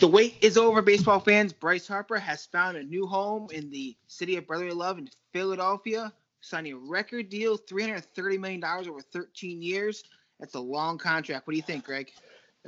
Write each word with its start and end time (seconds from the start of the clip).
The 0.00 0.08
wait 0.08 0.36
is 0.40 0.58
over, 0.58 0.82
baseball 0.82 1.20
fans. 1.20 1.52
Bryce 1.52 1.86
Harper 1.86 2.18
has 2.18 2.46
found 2.46 2.76
a 2.76 2.82
new 2.82 3.06
home 3.06 3.48
in 3.52 3.70
the 3.70 3.96
city 4.08 4.36
of 4.36 4.46
brotherly 4.46 4.72
love 4.72 4.98
in 4.98 5.08
Philadelphia, 5.32 6.12
signing 6.40 6.72
a 6.72 6.76
record 6.76 7.28
deal, 7.28 7.56
$330 7.56 8.40
million 8.40 8.64
over 8.64 9.00
13 9.00 9.62
years. 9.62 10.02
That's 10.40 10.54
a 10.54 10.60
long 10.60 10.98
contract. 10.98 11.46
What 11.46 11.52
do 11.52 11.56
you 11.56 11.62
think, 11.62 11.84
Greg? 11.84 12.10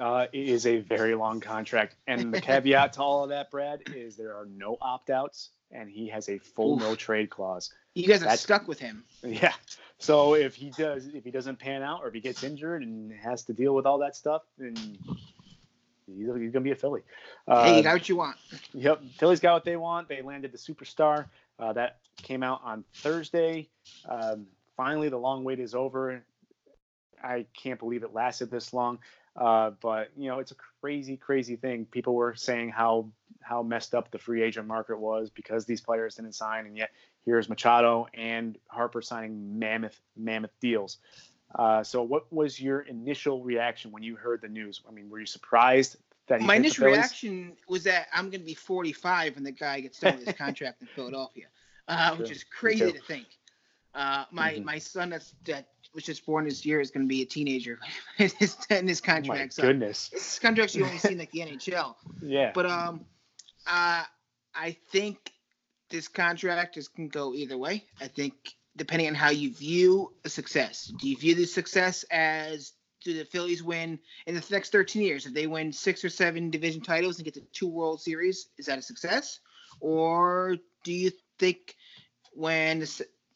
Uh, 0.01 0.27
it 0.33 0.49
is 0.49 0.67
a 0.67 0.79
very 0.79 1.17
long 1.17 1.41
contract. 1.41 1.97
And 2.07 2.33
the 2.33 2.41
caveat 2.43 2.93
to 2.95 3.03
all 3.03 3.25
of 3.25 3.31
that, 3.31 3.51
Brad, 3.51 3.83
is 3.95 4.17
there 4.17 4.35
are 4.37 4.47
no 4.47 4.79
opt 4.81 5.11
outs 5.11 5.51
and 5.73 5.91
he 5.91 6.09
has 6.09 6.29
a 6.29 6.39
full 6.39 6.75
Oof. 6.75 6.81
no 6.81 6.95
trade 6.95 7.29
clause. 7.29 7.73
You 7.95 8.07
guys 8.07 8.23
are 8.23 8.27
That's, 8.27 8.43
stuck 8.43 8.69
with 8.69 8.79
him. 8.79 9.05
Yeah. 9.25 9.53
So 9.99 10.35
if 10.35 10.55
he 10.55 10.71
does, 10.71 11.07
if 11.09 11.25
he 11.25 11.31
doesn't 11.31 11.59
pan 11.59 11.83
out 11.83 12.03
or 12.03 12.09
if 12.09 12.15
he 12.15 12.21
gets 12.21 12.45
injured 12.45 12.83
and 12.83 13.11
has 13.13 13.43
to 13.45 13.53
deal 13.53 13.75
with 13.75 13.87
all 13.87 13.99
that 13.99 14.15
stuff, 14.15 14.43
then 14.59 14.77
he's, 16.07 16.27
he's 16.39 16.53
gonna 16.53 16.65
be 16.65 16.71
a 16.73 16.77
Philly. 16.77 17.03
Uh, 17.47 17.65
hey, 17.65 17.77
you 17.79 17.83
got 17.83 17.95
what 17.95 18.09
you 18.09 18.17
want. 18.17 18.37
Yep, 18.73 19.03
Philly's 19.19 19.41
got 19.41 19.55
what 19.55 19.65
they 19.65 19.77
want. 19.77 20.09
They 20.09 20.23
landed 20.23 20.53
the 20.53 20.59
superstar. 20.59 21.27
Uh, 21.59 21.73
that 21.73 21.99
came 22.23 22.43
out 22.43 22.61
on 22.65 22.85
Thursday. 22.95 23.69
Um, 24.09 24.47
finally, 24.77 25.09
the 25.09 25.17
long 25.17 25.45
wait 25.45 25.59
is 25.59 25.75
over. 25.75 26.23
I 27.23 27.47
can't 27.61 27.79
believe 27.79 28.03
it 28.03 28.13
lasted 28.13 28.51
this 28.51 28.73
long. 28.73 28.99
Uh, 29.37 29.71
but 29.83 30.11
you 30.17 30.29
know, 30.29 30.39
it's 30.39 30.53
a 30.53 30.57
crazy, 30.81 31.17
crazy 31.17 31.57
thing. 31.57 31.87
People 31.87 32.15
were 32.15 32.35
saying 32.35 32.71
how 32.71 33.11
how 33.41 33.63
messed 33.63 33.95
up 33.95 34.11
the 34.11 34.19
free 34.19 34.43
agent 34.43 34.67
market 34.67 34.99
was 34.99 35.31
because 35.31 35.67
these 35.67 35.81
players 35.81 36.17
didn't 36.17 36.35
sign, 36.35 36.67
and 36.67 36.77
yet 36.77 36.91
here's 37.25 37.49
Machado 37.49 38.07
and 38.15 38.57
Harper 38.69 39.03
signing 39.03 39.59
mammoth, 39.59 40.01
mammoth 40.17 40.53
deals. 40.61 40.99
Uh, 41.55 41.83
so, 41.83 42.03
what 42.03 42.33
was 42.33 42.61
your 42.61 42.81
initial 42.81 43.43
reaction 43.43 43.93
when 43.93 44.03
you 44.03 44.17
heard 44.17 44.41
the 44.41 44.49
news? 44.49 44.83
I 44.89 44.93
mean, 44.93 45.11
were 45.11 45.21
you 45.21 45.27
surprised 45.27 45.97
that 46.29 46.41
my 46.41 46.57
initial 46.57 46.87
reaction 46.87 47.57
was 47.69 47.85
that 47.85 48.09
I'm 48.13 48.31
going 48.31 48.41
to 48.41 48.47
be 48.47 48.55
45 48.55 49.37
when 49.37 49.45
the 49.45 49.53
guy 49.53 49.81
gets 49.81 50.01
done 50.01 50.17
with 50.17 50.27
his 50.27 50.37
contract 50.37 50.83
in 50.83 50.89
Philadelphia, 50.95 51.47
uh, 51.89 52.17
which 52.17 52.31
is 52.31 52.45
crazy 52.45 52.93
to 52.93 53.01
think. 53.01 53.27
Uh, 53.95 54.25
my 54.31 54.53
mm-hmm. 54.53 54.65
my 54.65 54.79
son 54.79 55.11
that's 55.11 55.35
that 55.45 55.69
was 55.95 56.05
just 56.05 56.27
born 56.27 56.45
this 56.45 56.67
year 56.67 56.81
is 56.81 56.91
going 56.91 57.07
to 57.07 57.09
be 57.09 57.23
a 57.23 57.25
teenager 57.25 57.79
in 58.19 58.31
his, 58.39 58.57
in 58.69 58.87
his 58.87 59.01
contract. 59.01 59.55
Oh 59.59 59.63
my 59.63 59.69
goodness, 59.69 60.11
this 60.11 60.39
contract's 60.39 60.75
you 60.75 60.85
only 60.85 60.99
seen 60.99 61.19
like 61.19 61.31
the 61.33 61.41
NHL. 61.41 61.95
Yeah, 62.23 62.51
but 62.55 62.67
um, 62.67 63.07
uh, 63.67 64.03
I 64.55 64.77
think 64.91 65.33
this 65.89 66.09
contract 66.09 66.77
is 66.77 66.89
can 66.89 67.09
go 67.09 67.33
either 67.35 67.57
way. 67.57 67.85
I 68.01 68.09
think 68.09 68.35
depending 68.77 69.09
on 69.09 69.15
how 69.15 69.31
you 69.31 69.55
view 69.55 70.13
a 70.25 70.29
success. 70.29 70.93
Do 71.01 71.09
you 71.09 71.17
view 71.17 71.35
the 71.35 71.47
success 71.47 72.05
as 72.11 72.73
do 73.07 73.17
the 73.17 73.25
Phillies 73.25 73.63
win 73.63 73.99
in 74.27 74.35
the 74.35 74.45
next 74.51 74.73
13 74.73 75.01
years? 75.01 75.27
If 75.27 75.33
they 75.33 75.47
win 75.47 75.73
six 75.73 76.05
or 76.05 76.09
seven 76.09 76.51
division 76.51 76.81
titles 76.81 77.17
and 77.17 77.25
get 77.25 77.35
to 77.35 77.41
two 77.53 77.69
World 77.69 78.01
Series, 78.01 78.49
is 78.59 78.67
that 78.67 78.79
a 78.79 78.83
success? 78.83 79.39
Or 79.81 80.57
do 80.83 80.93
you 80.93 81.13
think 81.39 81.77
when 82.33 82.81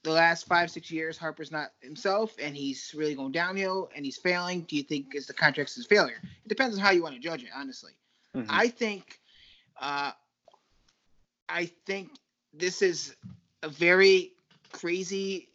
the 0.03 0.11
last 0.11 0.47
five, 0.47 0.71
six 0.71 0.91
years 0.91 1.17
Harper's 1.17 1.53
not 1.53 1.69
himself 1.81 2.35
and 2.43 2.57
he's 2.57 2.93
really 2.97 3.15
going 3.15 3.33
downhill 3.33 3.91
and 3.95 4.05
he's 4.05 4.17
failing, 4.17 4.63
do 4.63 4.77
you 4.77 4.83
think 4.83 5.15
is 5.15 5.27
the 5.27 5.33
contract's 5.33 5.77
his 5.77 5.87
failure? 5.87 6.21
It 6.23 6.49
depends 6.49 6.77
on 6.77 6.83
how 6.83 6.91
you 6.91 7.03
want 7.03 7.15
to 7.15 7.21
judge 7.21 7.45
it, 7.45 7.51
honestly. 7.55 7.93
Mm-hmm. 8.37 8.51
I 8.51 8.69
think, 8.69 9.21
uh, 9.81 10.13
I 11.49 11.71
think 11.87 12.11
this 12.53 12.83
is 12.83 13.15
a 13.63 13.69
very 13.69 14.33
crazy 14.73 15.49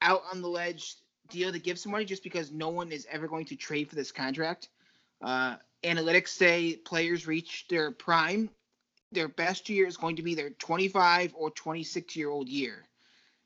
out 0.00 0.22
on 0.32 0.42
the 0.42 0.48
ledge 0.48 0.94
deal 1.28 1.52
to 1.52 1.58
give 1.58 1.78
somebody 1.78 2.04
just 2.04 2.22
because 2.22 2.50
no 2.50 2.68
one 2.68 2.92
is 2.92 3.06
ever 3.10 3.28
going 3.28 3.44
to 3.46 3.56
trade 3.56 3.88
for 3.88 3.96
this 3.96 4.12
contract. 4.12 4.68
Uh, 5.22 5.56
analytics 5.82 6.28
say 6.28 6.76
players 6.76 7.26
reach 7.26 7.66
their 7.68 7.90
prime. 7.90 8.50
Their 9.12 9.28
best 9.28 9.68
year 9.68 9.86
is 9.86 9.96
going 9.96 10.16
to 10.16 10.22
be 10.22 10.34
their 10.34 10.50
25 10.50 11.34
or 11.36 11.50
26 11.50 12.16
year 12.16 12.28
old 12.28 12.48
year, 12.48 12.84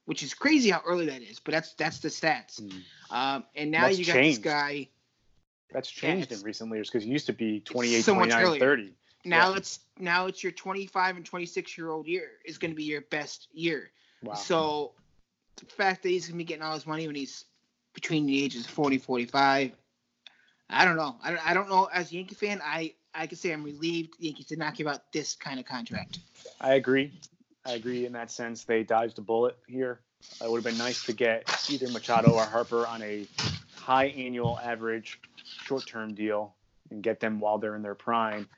which 0.07 0.23
is 0.23 0.35
crazy 0.35 0.71
how 0.71 0.83
early 0.87 1.07
that 1.07 1.23
is. 1.23 1.39
But 1.39 1.53
that's 1.53 1.75
that's 1.75 1.99
the 1.99 2.09
stats. 2.09 2.61
Mm. 2.61 2.83
Um, 3.11 3.45
and 3.55 3.71
now 3.71 3.87
that's 3.87 3.99
you 3.99 4.07
got 4.07 4.15
changed. 4.15 4.39
this 4.39 4.45
guy. 4.45 4.89
That's 5.73 5.91
changed 5.91 6.33
in 6.33 6.41
recent 6.43 6.73
years 6.73 6.91
because 6.91 7.07
it 7.07 7.09
used 7.09 7.27
to 7.27 7.33
be 7.33 7.61
28, 7.61 8.03
so 8.03 8.15
29, 8.15 8.59
30. 8.59 8.93
Now 9.25 9.51
yeah. 9.51 9.57
it's 9.57 9.81
now 9.99 10.27
it's 10.27 10.43
your 10.43 10.53
25 10.53 11.17
and 11.17 11.25
26 11.25 11.79
year 11.79 11.91
old 11.91 12.07
year 12.07 12.31
is 12.45 12.59
going 12.59 12.73
to 12.73 12.77
be 12.77 12.85
your 12.85 13.03
best 13.03 13.49
year. 13.53 13.91
Wow. 14.23 14.35
So 14.35 14.93
the 15.57 15.67
fact 15.67 16.03
that 16.03 16.09
he's 16.09 16.27
going 16.27 16.35
to 16.35 16.39
be 16.39 16.45
getting 16.45 16.63
all 16.63 16.75
his 16.75 16.87
money 16.87 17.07
when 17.07 17.17
he's 17.17 17.45
between 17.95 18.27
the 18.27 18.45
ages 18.45 18.65
of 18.65 18.71
40 18.71 18.99
45 18.99 19.73
i 20.69 20.85
don't 20.85 20.97
know. 20.97 21.17
I 21.23 21.31
don't, 21.31 21.47
I 21.51 21.55
don't 21.55 21.69
know. 21.69 21.89
As 21.93 22.11
a 22.13 22.15
yankee 22.15 22.35
fan 22.35 22.61
i 22.65 22.95
i 23.15 23.27
can 23.27 23.37
say 23.37 23.53
i'm 23.53 23.65
relieved 23.65 24.19
the 24.19 24.27
yankees 24.27 24.47
did 24.47 24.59
not 24.59 24.75
give 24.75 24.87
out 24.87 25.13
this 25.13 25.35
kind 25.35 25.59
of 25.59 25.67
contract. 25.67 26.21
I 26.61 26.75
agree. 26.75 27.13
I 27.65 27.73
agree 27.73 28.07
in 28.07 28.13
that 28.13 28.31
sense. 28.31 28.65
They 28.65 28.83
dodged 28.83 29.19
a 29.19 29.23
bullet 29.23 29.57
here. 29.69 30.01
It 30.43 30.51
would 30.51 30.63
have 30.63 30.65
been 30.65 30.79
nice 30.79 31.05
to 31.05 31.13
get 31.13 31.45
either 31.71 31.89
machado 31.89 32.31
or 32.33 32.45
harper 32.45 32.87
on 32.87 33.03
a 33.03 33.27
high 33.77 34.07
annual 34.07 34.59
average 34.63 35.19
short-term 35.65 36.15
deal 36.15 36.55
and 36.91 37.03
get 37.03 37.21
them 37.21 37.41
while 37.41 37.59
they're 37.59 37.77
in 37.77 37.83
their 37.83 37.95
prime. 37.95 38.49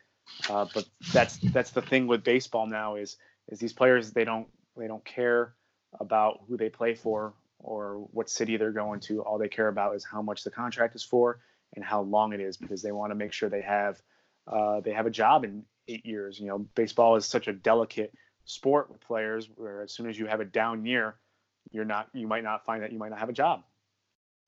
Uh, 0.48 0.66
but 0.72 0.84
that's 1.12 1.38
that's 1.38 1.70
the 1.70 1.82
thing 1.82 2.06
with 2.06 2.24
baseball 2.24 2.66
now 2.66 2.96
is 2.96 3.16
is 3.48 3.58
these 3.58 3.72
players 3.72 4.12
they 4.12 4.24
don't 4.24 4.46
they 4.76 4.86
don't 4.86 5.04
care 5.04 5.54
about 6.00 6.40
who 6.48 6.56
they 6.56 6.68
play 6.68 6.94
for 6.94 7.34
or 7.62 8.06
what 8.12 8.28
city 8.28 8.56
they're 8.56 8.72
going 8.72 9.00
to. 9.00 9.22
All 9.22 9.38
they 9.38 9.48
care 9.48 9.68
about 9.68 9.94
is 9.96 10.04
how 10.04 10.22
much 10.22 10.44
the 10.44 10.50
contract 10.50 10.94
is 10.94 11.02
for 11.02 11.40
and 11.74 11.84
how 11.84 12.02
long 12.02 12.32
it 12.32 12.40
is 12.40 12.56
because 12.56 12.82
they 12.82 12.92
want 12.92 13.10
to 13.10 13.14
make 13.14 13.32
sure 13.32 13.48
they 13.48 13.62
have 13.62 14.00
uh, 14.46 14.80
they 14.80 14.92
have 14.92 15.06
a 15.06 15.10
job 15.10 15.44
in 15.44 15.64
eight 15.88 16.04
years. 16.04 16.38
You 16.38 16.48
know, 16.48 16.58
baseball 16.74 17.16
is 17.16 17.26
such 17.26 17.48
a 17.48 17.52
delicate 17.52 18.12
sport 18.44 18.90
with 18.90 19.00
players 19.00 19.48
where 19.54 19.82
as 19.82 19.92
soon 19.92 20.08
as 20.08 20.18
you 20.18 20.26
have 20.26 20.40
a 20.40 20.44
down 20.44 20.84
year, 20.84 21.16
you're 21.70 21.84
not 21.84 22.08
you 22.12 22.26
might 22.26 22.44
not 22.44 22.64
find 22.64 22.82
that 22.82 22.92
you 22.92 22.98
might 22.98 23.10
not 23.10 23.20
have 23.20 23.28
a 23.28 23.34
job. 23.34 23.62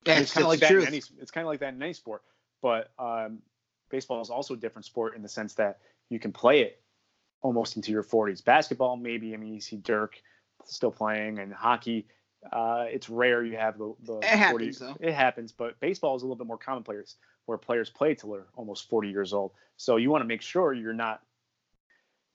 Yeah, 0.06 0.18
it's 0.18 0.32
kind 0.32 0.44
of 0.44 0.48
like 0.48 0.60
that 0.60 0.70
in 0.70 0.86
any 0.86 1.02
it's 1.20 1.30
kind 1.30 1.46
of 1.46 1.48
like 1.48 1.60
that 1.60 1.74
in 1.74 1.82
any 1.82 1.94
sport. 1.94 2.22
But 2.60 2.90
um, 2.98 3.40
baseball 3.90 4.20
is 4.20 4.30
also 4.30 4.54
a 4.54 4.56
different 4.56 4.86
sport 4.86 5.16
in 5.16 5.22
the 5.22 5.28
sense 5.28 5.54
that 5.54 5.78
you 6.08 6.18
can 6.18 6.32
play 6.32 6.62
it 6.62 6.80
almost 7.40 7.76
into 7.76 7.92
your 7.92 8.02
40s. 8.02 8.44
Basketball, 8.44 8.96
maybe. 8.96 9.34
I 9.34 9.36
mean, 9.36 9.54
you 9.54 9.60
see 9.60 9.76
Dirk 9.76 10.20
still 10.64 10.90
playing, 10.90 11.38
and 11.38 11.52
hockey 11.52 12.06
uh, 12.52 12.86
it's 12.88 13.08
rare 13.08 13.44
you 13.44 13.56
have 13.56 13.78
the, 13.78 13.94
the 14.04 14.18
it 14.18 14.50
40, 14.50 14.64
happens 14.66 14.78
though. 14.78 14.96
It 15.00 15.14
happens, 15.14 15.52
but 15.52 15.78
baseball 15.80 16.16
is 16.16 16.22
a 16.22 16.26
little 16.26 16.36
bit 16.36 16.46
more 16.46 16.58
common 16.58 16.82
players 16.82 17.16
where 17.46 17.58
players 17.58 17.90
play 17.90 18.14
till 18.14 18.32
they're 18.32 18.46
almost 18.56 18.88
40 18.88 19.10
years 19.10 19.32
old. 19.32 19.52
So 19.76 19.96
you 19.96 20.10
want 20.10 20.22
to 20.22 20.28
make 20.28 20.42
sure 20.42 20.72
you're 20.72 20.92
not 20.92 21.22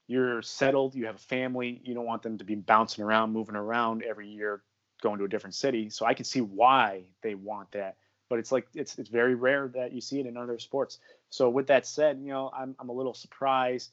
you're 0.07 0.41
settled, 0.41 0.95
you 0.95 1.05
have 1.05 1.15
a 1.15 1.19
family, 1.19 1.81
you 1.83 1.93
don't 1.93 2.05
want 2.05 2.23
them 2.23 2.39
to 2.39 2.43
be 2.43 2.55
bouncing 2.55 3.03
around, 3.03 3.31
moving 3.31 3.55
around 3.55 4.03
every 4.03 4.27
year, 4.27 4.63
going 5.03 5.19
to 5.19 5.25
a 5.25 5.29
different 5.29 5.53
city. 5.53 5.91
So 5.91 6.03
I 6.03 6.15
can 6.15 6.25
see 6.25 6.41
why 6.41 7.03
they 7.21 7.35
want 7.35 7.71
that. 7.73 7.95
But 8.27 8.39
it's 8.39 8.51
like 8.51 8.67
it's 8.73 8.97
it's 8.97 9.09
very 9.09 9.35
rare 9.35 9.67
that 9.69 9.91
you 9.91 10.01
see 10.01 10.19
it 10.19 10.25
in 10.25 10.35
other 10.35 10.59
sports. 10.59 10.99
So 11.29 11.49
with 11.49 11.67
that 11.67 11.85
said, 11.85 12.19
you 12.19 12.29
know, 12.29 12.51
I'm 12.55 12.75
I'm 12.79 12.89
a 12.89 12.93
little 12.93 13.13
surprised 13.13 13.91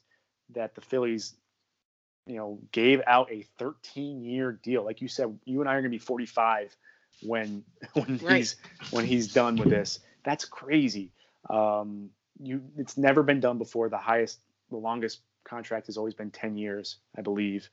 that 0.53 0.75
the 0.75 0.81
Phillies 0.81 1.35
you 2.27 2.35
know, 2.35 2.59
gave 2.71 3.01
out 3.07 3.31
a 3.31 3.45
13 3.57 4.23
year 4.23 4.51
deal. 4.51 4.83
Like 4.83 5.01
you 5.01 5.07
said, 5.07 5.37
you 5.45 5.61
and 5.61 5.69
I 5.69 5.73
are 5.73 5.81
going 5.81 5.91
to 5.91 5.97
be 5.97 5.97
45 5.97 6.75
when 7.23 7.63
when 7.93 8.19
right. 8.23 8.37
he's 8.37 8.55
when 8.91 9.05
he's 9.05 9.33
done 9.33 9.55
with 9.55 9.69
this. 9.69 9.99
That's 10.23 10.45
crazy. 10.45 11.11
Um, 11.49 12.09
you, 12.39 12.61
it's 12.77 12.97
never 12.97 13.23
been 13.23 13.39
done 13.39 13.57
before. 13.57 13.89
The 13.89 13.97
highest, 13.97 14.39
the 14.69 14.77
longest 14.77 15.21
contract 15.45 15.87
has 15.87 15.97
always 15.97 16.13
been 16.13 16.29
10 16.29 16.57
years, 16.57 16.97
I 17.17 17.21
believe, 17.21 17.69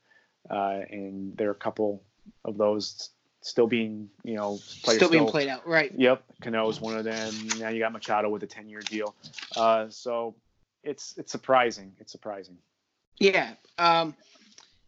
uh, 0.48 0.80
and 0.88 1.36
there 1.36 1.48
are 1.48 1.52
a 1.52 1.56
couple 1.56 2.02
of 2.44 2.56
those 2.56 3.10
still 3.40 3.66
being, 3.66 4.08
you 4.22 4.36
know, 4.36 4.56
still 4.56 5.10
being 5.10 5.24
still, 5.24 5.30
played 5.30 5.48
out. 5.48 5.66
Right. 5.66 5.92
Yep, 5.94 6.22
Cano 6.40 6.68
is 6.68 6.80
one 6.80 6.96
of 6.96 7.04
them. 7.04 7.34
Now 7.58 7.68
you 7.68 7.80
got 7.80 7.92
Machado 7.92 8.30
with 8.30 8.42
a 8.44 8.46
10 8.46 8.68
year 8.68 8.80
deal. 8.80 9.14
Uh, 9.56 9.88
so 9.88 10.36
it's 10.82 11.14
it's 11.16 11.32
surprising. 11.32 11.92
It's 11.98 12.12
surprising. 12.12 12.58
Yeah. 13.18 13.54
Um, 13.78 14.14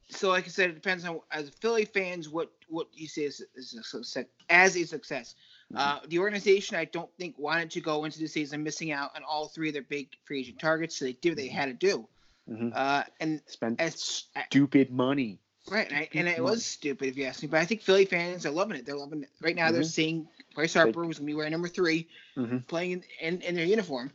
so 0.09 0.29
like 0.29 0.45
I 0.45 0.49
said, 0.49 0.71
it 0.71 0.75
depends 0.75 1.05
on 1.05 1.21
as 1.33 1.51
Philly 1.61 1.85
fans 1.85 2.29
what 2.29 2.51
what 2.69 2.89
you 2.93 3.09
say 3.09 3.23
is, 3.23 3.45
is 3.55 3.75
a 3.75 3.83
success, 3.83 4.25
as 4.49 4.77
a 4.77 4.85
success. 4.85 5.35
Mm-hmm. 5.73 5.79
Uh, 5.79 5.99
the 6.09 6.19
organization 6.21 6.77
I 6.77 6.85
don't 6.85 7.11
think 7.19 7.37
wanted 7.39 7.71
to 7.73 7.81
go 7.81 8.05
into 8.05 8.21
the 8.21 8.29
season 8.29 8.63
missing 8.63 8.93
out 8.93 9.11
on 9.17 9.23
all 9.25 9.49
three 9.49 9.69
of 9.69 9.75
their 9.75 9.83
big 9.83 10.09
free 10.25 10.41
agent 10.41 10.61
targets, 10.61 10.97
so 10.97 11.05
they 11.05 11.13
did 11.15 11.31
what 11.31 11.39
they 11.39 11.49
had 11.49 11.67
to 11.67 11.75
do. 11.75 12.09
Mm-hmm. 12.49 12.69
Uh, 12.73 13.03
and 13.19 13.41
spent 13.47 13.81
as, 13.81 14.27
stupid 14.49 14.93
money. 14.93 15.41
Right, 15.69 15.89
and, 15.89 15.99
I, 15.99 16.09
and, 16.15 16.29
it 16.29 16.43
was 16.43 16.65
stupid 16.65 17.09
if 17.09 17.17
you 17.17 17.25
ask 17.25 17.43
me. 17.43 17.49
But 17.49 17.59
I 17.59 17.65
think 17.65 17.83
Philly 17.83 18.05
fans 18.05 18.47
are 18.47 18.53
loving 18.53 18.77
it. 18.77 18.87
They're 18.87 18.97
loving 18.97 19.25
it 19.25 19.31
right 19.43 19.57
now. 19.57 19.65
Mm-hmm. 19.65 19.75
They're 19.75 19.83
seeing 19.83 20.29
Bryce 20.55 20.75
Harper, 20.75 21.03
who's 21.03 21.19
gonna 21.19 21.27
be 21.27 21.35
wearing 21.35 21.51
number 21.51 21.67
3 21.67 22.07
mm-hmm. 22.37 22.59
playing 22.59 22.93
in, 22.93 23.03
in, 23.21 23.41
in, 23.43 23.55
their 23.57 23.65
uniform. 23.65 24.13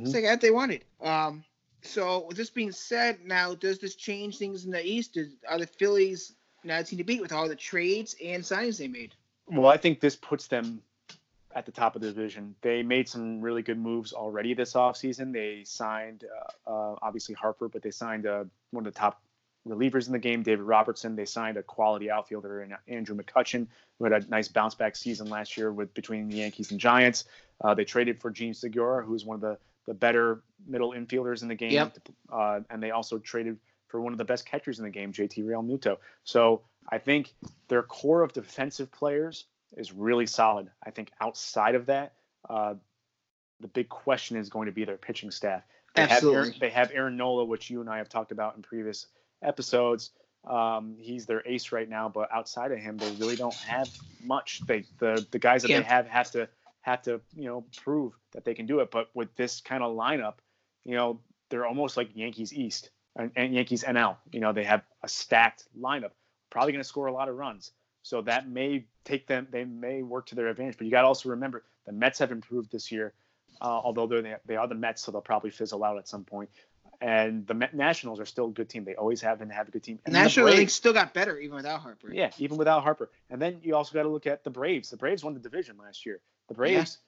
It's 0.00 0.14
like 0.14 0.24
that 0.24 0.40
they 0.40 0.52
wanted. 0.52 0.84
Um, 1.00 1.44
so 1.84 2.26
with 2.26 2.36
this 2.36 2.50
being 2.50 2.72
said, 2.72 3.18
now 3.24 3.54
does 3.54 3.78
this 3.78 3.94
change 3.94 4.38
things 4.38 4.64
in 4.64 4.70
the 4.70 4.84
East? 4.84 5.18
Are 5.48 5.58
the 5.58 5.66
Phillies 5.66 6.34
now 6.64 6.82
team 6.82 6.98
to 6.98 7.04
beat 7.04 7.20
with 7.20 7.32
all 7.32 7.48
the 7.48 7.54
trades 7.54 8.16
and 8.24 8.42
signings 8.42 8.78
they 8.78 8.88
made? 8.88 9.14
Well, 9.46 9.66
I 9.66 9.76
think 9.76 10.00
this 10.00 10.16
puts 10.16 10.46
them 10.46 10.82
at 11.54 11.66
the 11.66 11.72
top 11.72 11.94
of 11.94 12.02
the 12.02 12.08
division. 12.08 12.54
They 12.62 12.82
made 12.82 13.08
some 13.08 13.40
really 13.40 13.62
good 13.62 13.78
moves 13.78 14.12
already 14.12 14.54
this 14.54 14.72
offseason. 14.72 15.32
They 15.32 15.62
signed, 15.64 16.24
uh, 16.66 16.70
uh, 16.70 16.96
obviously, 17.02 17.34
Harper, 17.34 17.68
but 17.68 17.82
they 17.82 17.90
signed 17.90 18.26
uh, 18.26 18.44
one 18.70 18.86
of 18.86 18.92
the 18.92 18.98
top 18.98 19.22
relievers 19.68 20.06
in 20.06 20.12
the 20.12 20.18
game, 20.18 20.42
David 20.42 20.64
Robertson. 20.64 21.16
They 21.16 21.24
signed 21.24 21.56
a 21.56 21.62
quality 21.62 22.10
outfielder 22.10 22.62
in 22.62 22.74
Andrew 22.88 23.16
McCutchen, 23.16 23.66
who 23.98 24.04
had 24.04 24.24
a 24.24 24.28
nice 24.28 24.48
bounce 24.48 24.74
back 24.74 24.96
season 24.96 25.28
last 25.28 25.56
year 25.56 25.72
with 25.72 25.94
between 25.94 26.28
the 26.28 26.36
Yankees 26.36 26.70
and 26.70 26.80
Giants. 26.80 27.24
Uh, 27.62 27.74
they 27.74 27.84
traded 27.84 28.20
for 28.20 28.30
Jean 28.30 28.52
Segura, 28.52 29.04
who's 29.04 29.24
one 29.24 29.36
of 29.36 29.40
the, 29.40 29.58
the 29.86 29.94
better 29.94 30.42
middle 30.66 30.90
infielders 30.92 31.42
in 31.42 31.48
the 31.48 31.54
game. 31.54 31.72
Yep. 31.72 31.98
Uh, 32.32 32.60
and 32.70 32.82
they 32.82 32.90
also 32.90 33.18
traded 33.18 33.58
for 33.88 34.00
one 34.00 34.12
of 34.12 34.18
the 34.18 34.24
best 34.24 34.46
catchers 34.46 34.78
in 34.78 34.84
the 34.84 34.90
game, 34.90 35.12
JT 35.12 35.46
Real 35.46 35.62
Realmuto. 35.62 35.98
So 36.24 36.62
I 36.88 36.98
think 36.98 37.34
their 37.68 37.82
core 37.82 38.22
of 38.22 38.32
defensive 38.32 38.90
players 38.90 39.46
is 39.76 39.92
really 39.92 40.26
solid. 40.26 40.70
I 40.84 40.90
think 40.90 41.10
outside 41.20 41.74
of 41.74 41.86
that, 41.86 42.14
uh, 42.48 42.74
the 43.60 43.68
big 43.68 43.88
question 43.88 44.36
is 44.36 44.48
going 44.48 44.66
to 44.66 44.72
be 44.72 44.84
their 44.84 44.96
pitching 44.96 45.30
staff. 45.30 45.62
They 45.94 46.02
Absolutely. 46.02 46.36
Have 46.36 46.46
Aaron, 46.46 46.58
they 46.60 46.70
have 46.70 46.90
Aaron 46.92 47.16
Nola, 47.16 47.44
which 47.44 47.70
you 47.70 47.80
and 47.80 47.88
I 47.88 47.98
have 47.98 48.08
talked 48.08 48.32
about 48.32 48.56
in 48.56 48.62
previous 48.62 49.06
episodes. 49.42 50.10
Um, 50.44 50.96
he's 50.98 51.24
their 51.26 51.42
ace 51.46 51.72
right 51.72 51.88
now, 51.88 52.08
but 52.08 52.28
outside 52.32 52.72
of 52.72 52.78
him, 52.78 52.98
they 52.98 53.10
really 53.12 53.36
don't 53.36 53.54
have 53.54 53.88
much. 54.22 54.60
They 54.66 54.84
the 54.98 55.24
the 55.30 55.38
guys 55.38 55.62
that 55.62 55.70
Yeah. 55.70 55.78
they 55.78 55.84
have 55.84 56.06
have 56.08 56.30
to 56.32 56.48
have 56.84 57.00
to 57.00 57.20
you 57.34 57.46
know 57.46 57.64
prove 57.82 58.12
that 58.32 58.44
they 58.44 58.54
can 58.54 58.66
do 58.66 58.80
it. 58.80 58.90
But 58.90 59.08
with 59.14 59.34
this 59.36 59.60
kind 59.60 59.82
of 59.82 59.96
lineup, 59.96 60.34
you 60.84 60.94
know 60.94 61.20
they're 61.48 61.66
almost 61.66 61.96
like 61.96 62.10
Yankees 62.14 62.52
East 62.52 62.90
and, 63.16 63.32
and 63.36 63.54
Yankees 63.54 63.84
NL. 63.84 64.16
You 64.30 64.40
know 64.40 64.52
they 64.52 64.64
have 64.64 64.82
a 65.02 65.08
stacked 65.08 65.64
lineup, 65.78 66.10
probably 66.50 66.72
going 66.72 66.82
to 66.82 66.88
score 66.88 67.06
a 67.06 67.12
lot 67.12 67.28
of 67.28 67.36
runs. 67.36 67.72
So 68.02 68.20
that 68.22 68.46
may 68.46 68.84
take 69.04 69.26
them. 69.26 69.48
They 69.50 69.64
may 69.64 70.02
work 70.02 70.26
to 70.26 70.34
their 70.34 70.48
advantage. 70.48 70.76
But 70.76 70.84
you 70.84 70.90
got 70.90 71.02
to 71.02 71.08
also 71.08 71.30
remember 71.30 71.64
the 71.86 71.92
Mets 71.92 72.18
have 72.18 72.32
improved 72.32 72.70
this 72.70 72.92
year, 72.92 73.14
uh, 73.62 73.64
although 73.64 74.06
they're 74.06 74.40
they 74.44 74.56
are 74.56 74.68
the 74.68 74.74
Mets, 74.74 75.02
so 75.02 75.10
they'll 75.10 75.22
probably 75.22 75.50
fizzle 75.50 75.82
out 75.82 75.96
at 75.96 76.06
some 76.06 76.24
point. 76.24 76.50
And 77.00 77.46
the 77.46 77.54
Met 77.54 77.74
Nationals 77.74 78.20
are 78.20 78.26
still 78.26 78.46
a 78.46 78.50
good 78.50 78.68
team. 78.68 78.84
They 78.84 78.94
always 78.94 79.22
have 79.22 79.40
and 79.40 79.50
have 79.50 79.68
a 79.68 79.70
good 79.70 79.82
team. 79.82 79.98
And 80.04 80.12
National 80.12 80.46
League 80.46 80.70
still 80.70 80.92
got 80.92 81.14
better 81.14 81.38
even 81.38 81.56
without 81.56 81.80
Harper. 81.80 82.12
yeah, 82.12 82.30
even 82.38 82.58
without 82.58 82.82
Harper. 82.82 83.10
And 83.30 83.40
then 83.40 83.58
you 83.62 83.74
also 83.74 83.94
got 83.94 84.02
to 84.02 84.08
look 84.10 84.26
at 84.26 84.44
the 84.44 84.50
Braves. 84.50 84.90
The 84.90 84.96
Braves 84.98 85.24
won 85.24 85.34
the 85.34 85.40
division 85.40 85.76
last 85.78 86.04
year. 86.04 86.20
The 86.48 86.54
Braves 86.54 86.98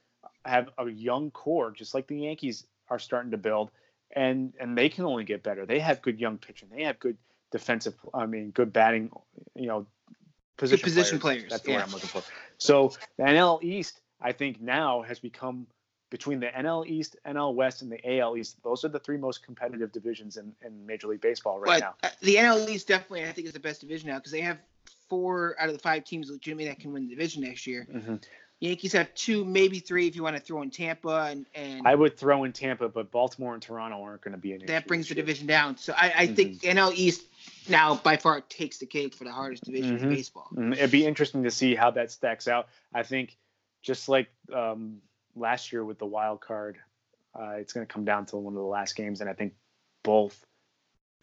have 0.45 0.71
a 0.79 0.89
young 0.89 1.31
core, 1.31 1.71
just 1.71 1.95
like 1.95 2.07
the 2.07 2.17
Yankees 2.17 2.67
are 2.89 2.99
starting 2.99 3.33
to 3.33 3.37
build, 3.37 3.71
and 4.15 4.53
and 4.59 4.77
they 4.77 4.89
can 4.89 5.05
only 5.05 5.25
get 5.25 5.43
better. 5.43 5.67
They 5.67 5.81
have 5.81 6.03
good 6.03 6.19
young 6.19 6.39
pitching. 6.39 6.69
They 6.75 6.85
have 6.85 6.99
good 6.99 7.17
defensive. 7.51 7.95
I 8.15 8.27
mean, 8.27 8.51
good 8.51 8.73
batting. 8.73 9.11
You 9.55 9.67
know, 9.67 9.87
position, 10.57 10.85
position 10.85 11.19
players, 11.19 11.51
That's 11.51 11.63
the 11.63 11.71
yeah. 11.71 11.77
word 11.79 11.85
I'm 11.85 11.93
looking 11.93 12.09
for. 12.09 12.23
So 12.59 12.93
the 13.19 13.25
NL 13.25 13.63
East, 13.63 14.01
I 14.21 14.33
think 14.33 14.61
now 14.61 15.03
has 15.03 15.19
become 15.19 15.67
between 16.11 16.41
the 16.41 16.47
NL 16.47 16.87
East, 16.87 17.17
NL 17.27 17.55
West, 17.55 17.83
and 17.83 17.91
the 17.91 18.19
AL 18.19 18.37
East. 18.37 18.63
Those 18.63 18.85
are 18.85 18.89
the 18.89 19.01
three 19.01 19.17
most 19.17 19.45
competitive 19.45 19.93
divisions 19.93 20.37
in, 20.37 20.53
in 20.65 20.87
Major 20.87 21.09
League 21.09 21.21
Baseball 21.21 21.59
right 21.59 21.67
but 21.67 21.81
now. 21.81 21.95
uh, 22.09 22.13
the 22.21 22.37
NL 22.37 22.69
East 22.69 22.89
definitely, 22.89 23.25
I 23.25 23.33
think, 23.33 23.47
is 23.47 23.53
the 23.53 23.61
best 23.61 23.81
division 23.81 24.09
now 24.09 24.17
because 24.17 24.33
they 24.33 24.41
have 24.41 24.59
four 25.09 25.57
out 25.59 25.69
of 25.69 25.75
the 25.75 25.81
five 25.81 26.05
teams 26.05 26.31
legitimately 26.31 26.69
that 26.69 26.81
can 26.81 26.93
win 26.93 27.09
the 27.09 27.15
division 27.15 27.43
next 27.43 27.67
year. 27.67 27.87
Mhm. 27.91 28.23
Yankees 28.61 28.93
have 28.95 29.13
two, 29.15 29.45
maybe 29.45 29.81
three 29.81 30.07
if 30.07 30.17
you 30.17 30.23
want 30.23 30.35
to 30.37 30.41
throw 30.43 30.63
in 30.63 30.71
Tampa, 30.71 31.29
and, 31.31 31.47
and 31.55 31.87
I 31.87 31.95
would 31.95 32.17
throw 32.17 32.45
in 32.45 32.53
Tampa, 32.53 32.89
but 32.89 33.11
Baltimore 33.11 33.53
and 33.53 33.63
Toronto 33.63 34.03
aren't 34.03 34.23
going 34.23 34.33
to 34.33 34.39
be 34.39 34.53
an 34.53 34.63
issue 34.63 34.67
that 34.69 34.87
brings 34.87 35.09
the 35.09 35.15
division 35.15 35.47
down. 35.47 35.77
So 35.77 35.93
I, 35.97 36.13
I 36.17 36.27
think 36.27 36.61
Mm-hmm. 36.63 36.79
NL 36.79 36.95
East 36.95 37.23
now 37.69 37.97
by 37.97 38.17
far 38.17 38.41
takes 38.41 38.79
the 38.79 38.87
cake 38.87 39.15
for 39.15 39.25
the 39.25 39.33
hardest 39.33 39.65
division 39.65 39.99
Mhm. 39.99 40.03
in 40.05 40.09
baseball. 40.09 40.49
Mm, 40.55 40.73
It'd 40.73 40.91
be 40.91 41.05
interesting 41.05 41.43
to 41.43 41.51
see 41.51 41.75
how 41.75 41.91
that 41.93 42.11
stacks 42.11 42.49
out. 42.49 42.69
I 42.95 43.03
think 43.03 43.37
just 43.83 44.09
like 44.09 44.29
um, 44.53 45.03
last 45.35 45.71
year 45.71 45.85
with 45.85 45.99
the 45.99 46.07
wild 46.07 46.41
card, 46.41 46.79
uh, 47.39 47.51
it's 47.59 47.75
going 47.75 47.87
to 47.87 47.93
come 47.93 48.07
down 48.07 48.25
to 48.27 48.37
one 48.39 48.55
of 48.55 48.59
the 48.59 48.65
last 48.67 48.97
games, 48.97 49.21
and 49.21 49.29
I 49.29 49.35
think 49.35 49.53
both. 50.03 50.45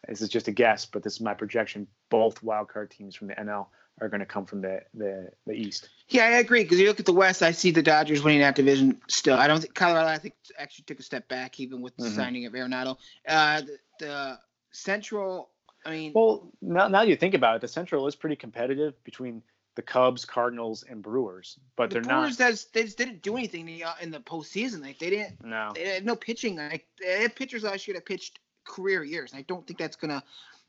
This 0.07 0.21
is 0.21 0.27
just 0.29 0.49
a 0.49 0.51
guess, 0.51 0.85
but 0.85 1.01
this 1.01 1.13
is 1.13 1.21
my 1.21 1.33
projection. 1.33 1.87
Both 2.09 2.43
wild 2.43 2.67
card 2.67 2.91
teams 2.91 3.15
from 3.15 3.27
the 3.29 3.35
NL 3.35 3.67
are 4.01 4.09
going 4.09 4.19
to 4.19 4.25
come 4.25 4.45
from 4.45 4.61
the 4.61 4.81
the, 4.93 5.29
the 5.45 5.53
East. 5.53 5.89
Yeah, 6.09 6.25
I 6.25 6.39
agree. 6.39 6.63
Because 6.63 6.79
you 6.79 6.87
look 6.87 6.99
at 6.99 7.05
the 7.05 7.13
West, 7.13 7.41
I 7.43 7.51
see 7.51 7.71
the 7.71 7.83
Dodgers 7.83 8.23
winning 8.23 8.41
that 8.41 8.55
division 8.55 8.99
still. 9.07 9.37
I 9.37 9.47
don't 9.47 9.61
think 9.61 9.73
Colorado. 9.73 10.07
I 10.09 10.17
think 10.17 10.33
actually 10.57 10.83
took 10.85 10.99
a 10.99 11.03
step 11.03 11.27
back 11.27 11.59
even 11.59 11.81
with 11.81 11.95
the 11.97 12.05
Mhm. 12.07 12.15
signing 12.15 12.45
of 12.45 12.53
Arenado. 12.53 12.97
Uh, 13.27 13.61
the, 13.61 13.77
the 13.99 14.39
Central. 14.71 15.49
I 15.85 15.91
mean, 15.91 16.11
Well, 16.15 16.49
now, 16.61 16.87
now 16.87 17.01
you 17.01 17.15
think 17.17 17.33
about 17.33 17.55
it, 17.57 17.61
the 17.61 17.67
Central 17.67 18.07
is 18.07 18.15
pretty 18.15 18.37
competitive 18.37 19.01
between 19.03 19.43
the 19.75 19.81
Cubs, 19.81 20.23
Cardinals, 20.23 20.83
and 20.89 21.01
Brewers, 21.01 21.57
but 21.75 21.89
the 21.89 21.95
they're 21.95 22.03
not 22.03 22.21
Brewers 22.21 22.39
not. 22.39 22.49
does 22.49 22.65
they 22.65 22.83
just 22.83 22.97
didn't 22.97 23.21
do 23.21 23.35
anything 23.35 23.61
in 23.61 23.65
the, 23.79 23.83
uh, 23.83 23.93
in 24.01 24.11
the 24.11 24.19
postseason. 24.19 24.81
Like 24.81 24.97
they 24.99 25.09
didn't. 25.09 25.43
No. 25.43 25.71
They 25.75 25.85
had 25.95 26.05
no 26.05 26.15
pitching. 26.15 26.55
Like 26.55 26.87
they 27.01 27.21
had 27.23 27.35
pitchers 27.35 27.63
last 27.63 27.87
year 27.87 27.95
that 27.95 28.05
pitched 28.05 28.39
career 28.65 29.03
years. 29.03 29.31
And 29.33 29.39
I 29.39 29.41
don't 29.43 29.65
think 29.67 29.77
that's 29.79 29.95
gonna 29.97 30.23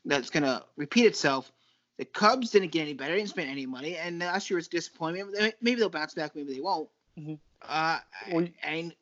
that's 0.05 0.29
gonna 0.29 0.63
repeat 0.75 1.05
itself. 1.05 1.51
The 1.97 2.05
Cubs 2.05 2.51
didn't 2.51 2.71
get 2.71 2.81
any 2.81 2.93
better. 2.93 3.13
They 3.13 3.19
didn't 3.19 3.29
spend 3.29 3.49
any 3.49 3.65
money, 3.65 3.95
and 3.95 4.19
last 4.19 4.49
year 4.49 4.57
was 4.57 4.67
disappointment. 4.67 5.55
Maybe 5.61 5.79
they'll 5.79 5.89
bounce 5.89 6.13
back. 6.13 6.35
Maybe 6.35 6.53
they 6.53 6.59
won't. 6.61 6.89
Mhm. 7.17 7.39
Uh, 7.61 7.99
Well, 8.31 8.47
and 8.63 8.93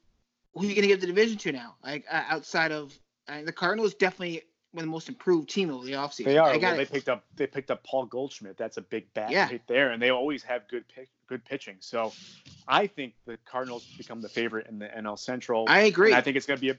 who 0.54 0.62
are 0.62 0.66
you 0.66 0.76
gonna 0.76 0.88
give 0.88 1.02
the 1.02 1.08
division 1.08 1.38
to 1.40 1.52
now? 1.52 1.76
Like 1.84 2.06
uh, 2.10 2.24
outside 2.28 2.72
of 2.72 2.98
uh, 3.28 3.42
the 3.44 3.52
Cardinals, 3.52 3.96
definitely 3.96 4.44
one 4.72 4.84
of 4.84 4.88
the 4.88 4.92
most 4.92 5.10
improved 5.10 5.50
team 5.50 5.72
over 5.72 5.86
the 5.86 5.94
offseason. 5.94 6.26
They 6.26 6.38
are. 6.38 6.50
I 6.50 6.52
Well, 6.52 6.60
got 6.62 6.78
they 6.78 6.86
picked 6.86 7.10
up 7.10 7.24
they 7.36 7.48
picked 7.48 7.72
up 7.72 7.84
Paul 7.84 8.06
Goldschmidt. 8.06 8.58
That's 8.58 8.78
a 8.78 8.82
big 8.82 9.12
bat 9.14 9.32
Yeah. 9.32 9.48
right 9.50 9.66
there, 9.68 9.92
and 9.92 10.02
they 10.02 10.10
always 10.12 10.44
have 10.44 10.68
good 10.68 10.88
pick, 10.88 11.10
good 11.28 11.44
pitching. 11.46 11.78
So, 11.80 12.14
I 12.68 12.86
think 12.86 13.16
the 13.26 13.38
Cardinals 13.46 13.86
become 13.98 14.22
the 14.22 14.30
favorite 14.30 14.68
in 14.68 14.78
the 14.78 14.88
NL 14.88 15.18
Central. 15.18 15.66
I 15.68 15.82
agree. 15.82 16.10
And 16.12 16.18
I 16.18 16.22
think 16.22 16.38
it's 16.38 16.46
gonna 16.46 16.60
be 16.60 16.70
a, 16.70 16.78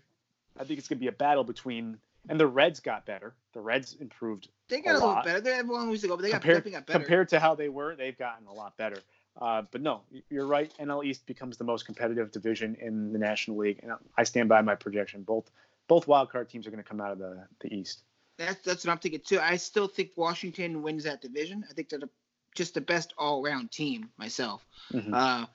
I 0.58 0.64
think 0.64 0.78
it's 0.78 0.86
gonna 0.88 1.00
be 1.00 1.08
a 1.08 1.12
battle 1.12 1.42
between. 1.44 1.98
And 2.28 2.40
the 2.40 2.46
Reds 2.46 2.80
got 2.80 3.04
better. 3.06 3.34
The 3.52 3.60
Reds 3.60 3.96
improved 4.00 4.48
they 4.68 4.80
got 4.80 4.92
a 4.92 4.92
a, 4.92 4.94
little 4.94 5.08
lot. 5.10 5.24
better. 5.24 5.40
They 5.40 5.54
had 5.54 5.68
one 5.68 5.90
week 5.90 6.02
ago, 6.04 6.16
but 6.16 6.22
they 6.22 6.30
got 6.30 6.40
compared 6.40 6.64
got 6.72 6.86
better. 6.86 6.98
compared 6.98 7.28
to 7.30 7.40
how 7.40 7.54
they 7.54 7.68
were. 7.68 7.94
They've 7.96 8.16
gotten 8.16 8.46
a 8.46 8.52
lot 8.52 8.76
better. 8.76 8.98
Uh, 9.40 9.62
but 9.70 9.82
no, 9.82 10.02
you're 10.30 10.46
right. 10.46 10.72
NL 10.80 11.04
East 11.04 11.26
becomes 11.26 11.56
the 11.56 11.64
most 11.64 11.86
competitive 11.86 12.30
division 12.30 12.76
in 12.80 13.12
the 13.12 13.18
National 13.18 13.56
League, 13.58 13.80
and 13.82 13.92
I 14.16 14.24
stand 14.24 14.48
by 14.48 14.62
my 14.62 14.74
projection. 14.74 15.22
Both 15.22 15.50
both 15.88 16.06
wild 16.06 16.30
card 16.30 16.48
teams 16.48 16.66
are 16.66 16.70
going 16.70 16.82
to 16.82 16.88
come 16.88 17.00
out 17.00 17.12
of 17.12 17.18
the 17.18 17.46
the 17.60 17.74
East. 17.74 18.02
That's 18.38 18.62
that's 18.62 18.84
what 18.84 18.92
I'm 18.92 18.98
thinking 18.98 19.20
too. 19.24 19.40
I 19.40 19.56
still 19.56 19.88
think 19.88 20.10
Washington 20.16 20.82
wins 20.82 21.04
that 21.04 21.20
division. 21.20 21.64
I 21.68 21.74
think 21.74 21.88
they're 21.88 21.98
the, 21.98 22.08
just 22.54 22.74
the 22.74 22.80
best 22.80 23.12
all 23.18 23.44
around 23.44 23.70
team 23.70 24.10
myself. 24.16 24.64
Mhm. 24.92 25.12
Uh, 25.12 25.46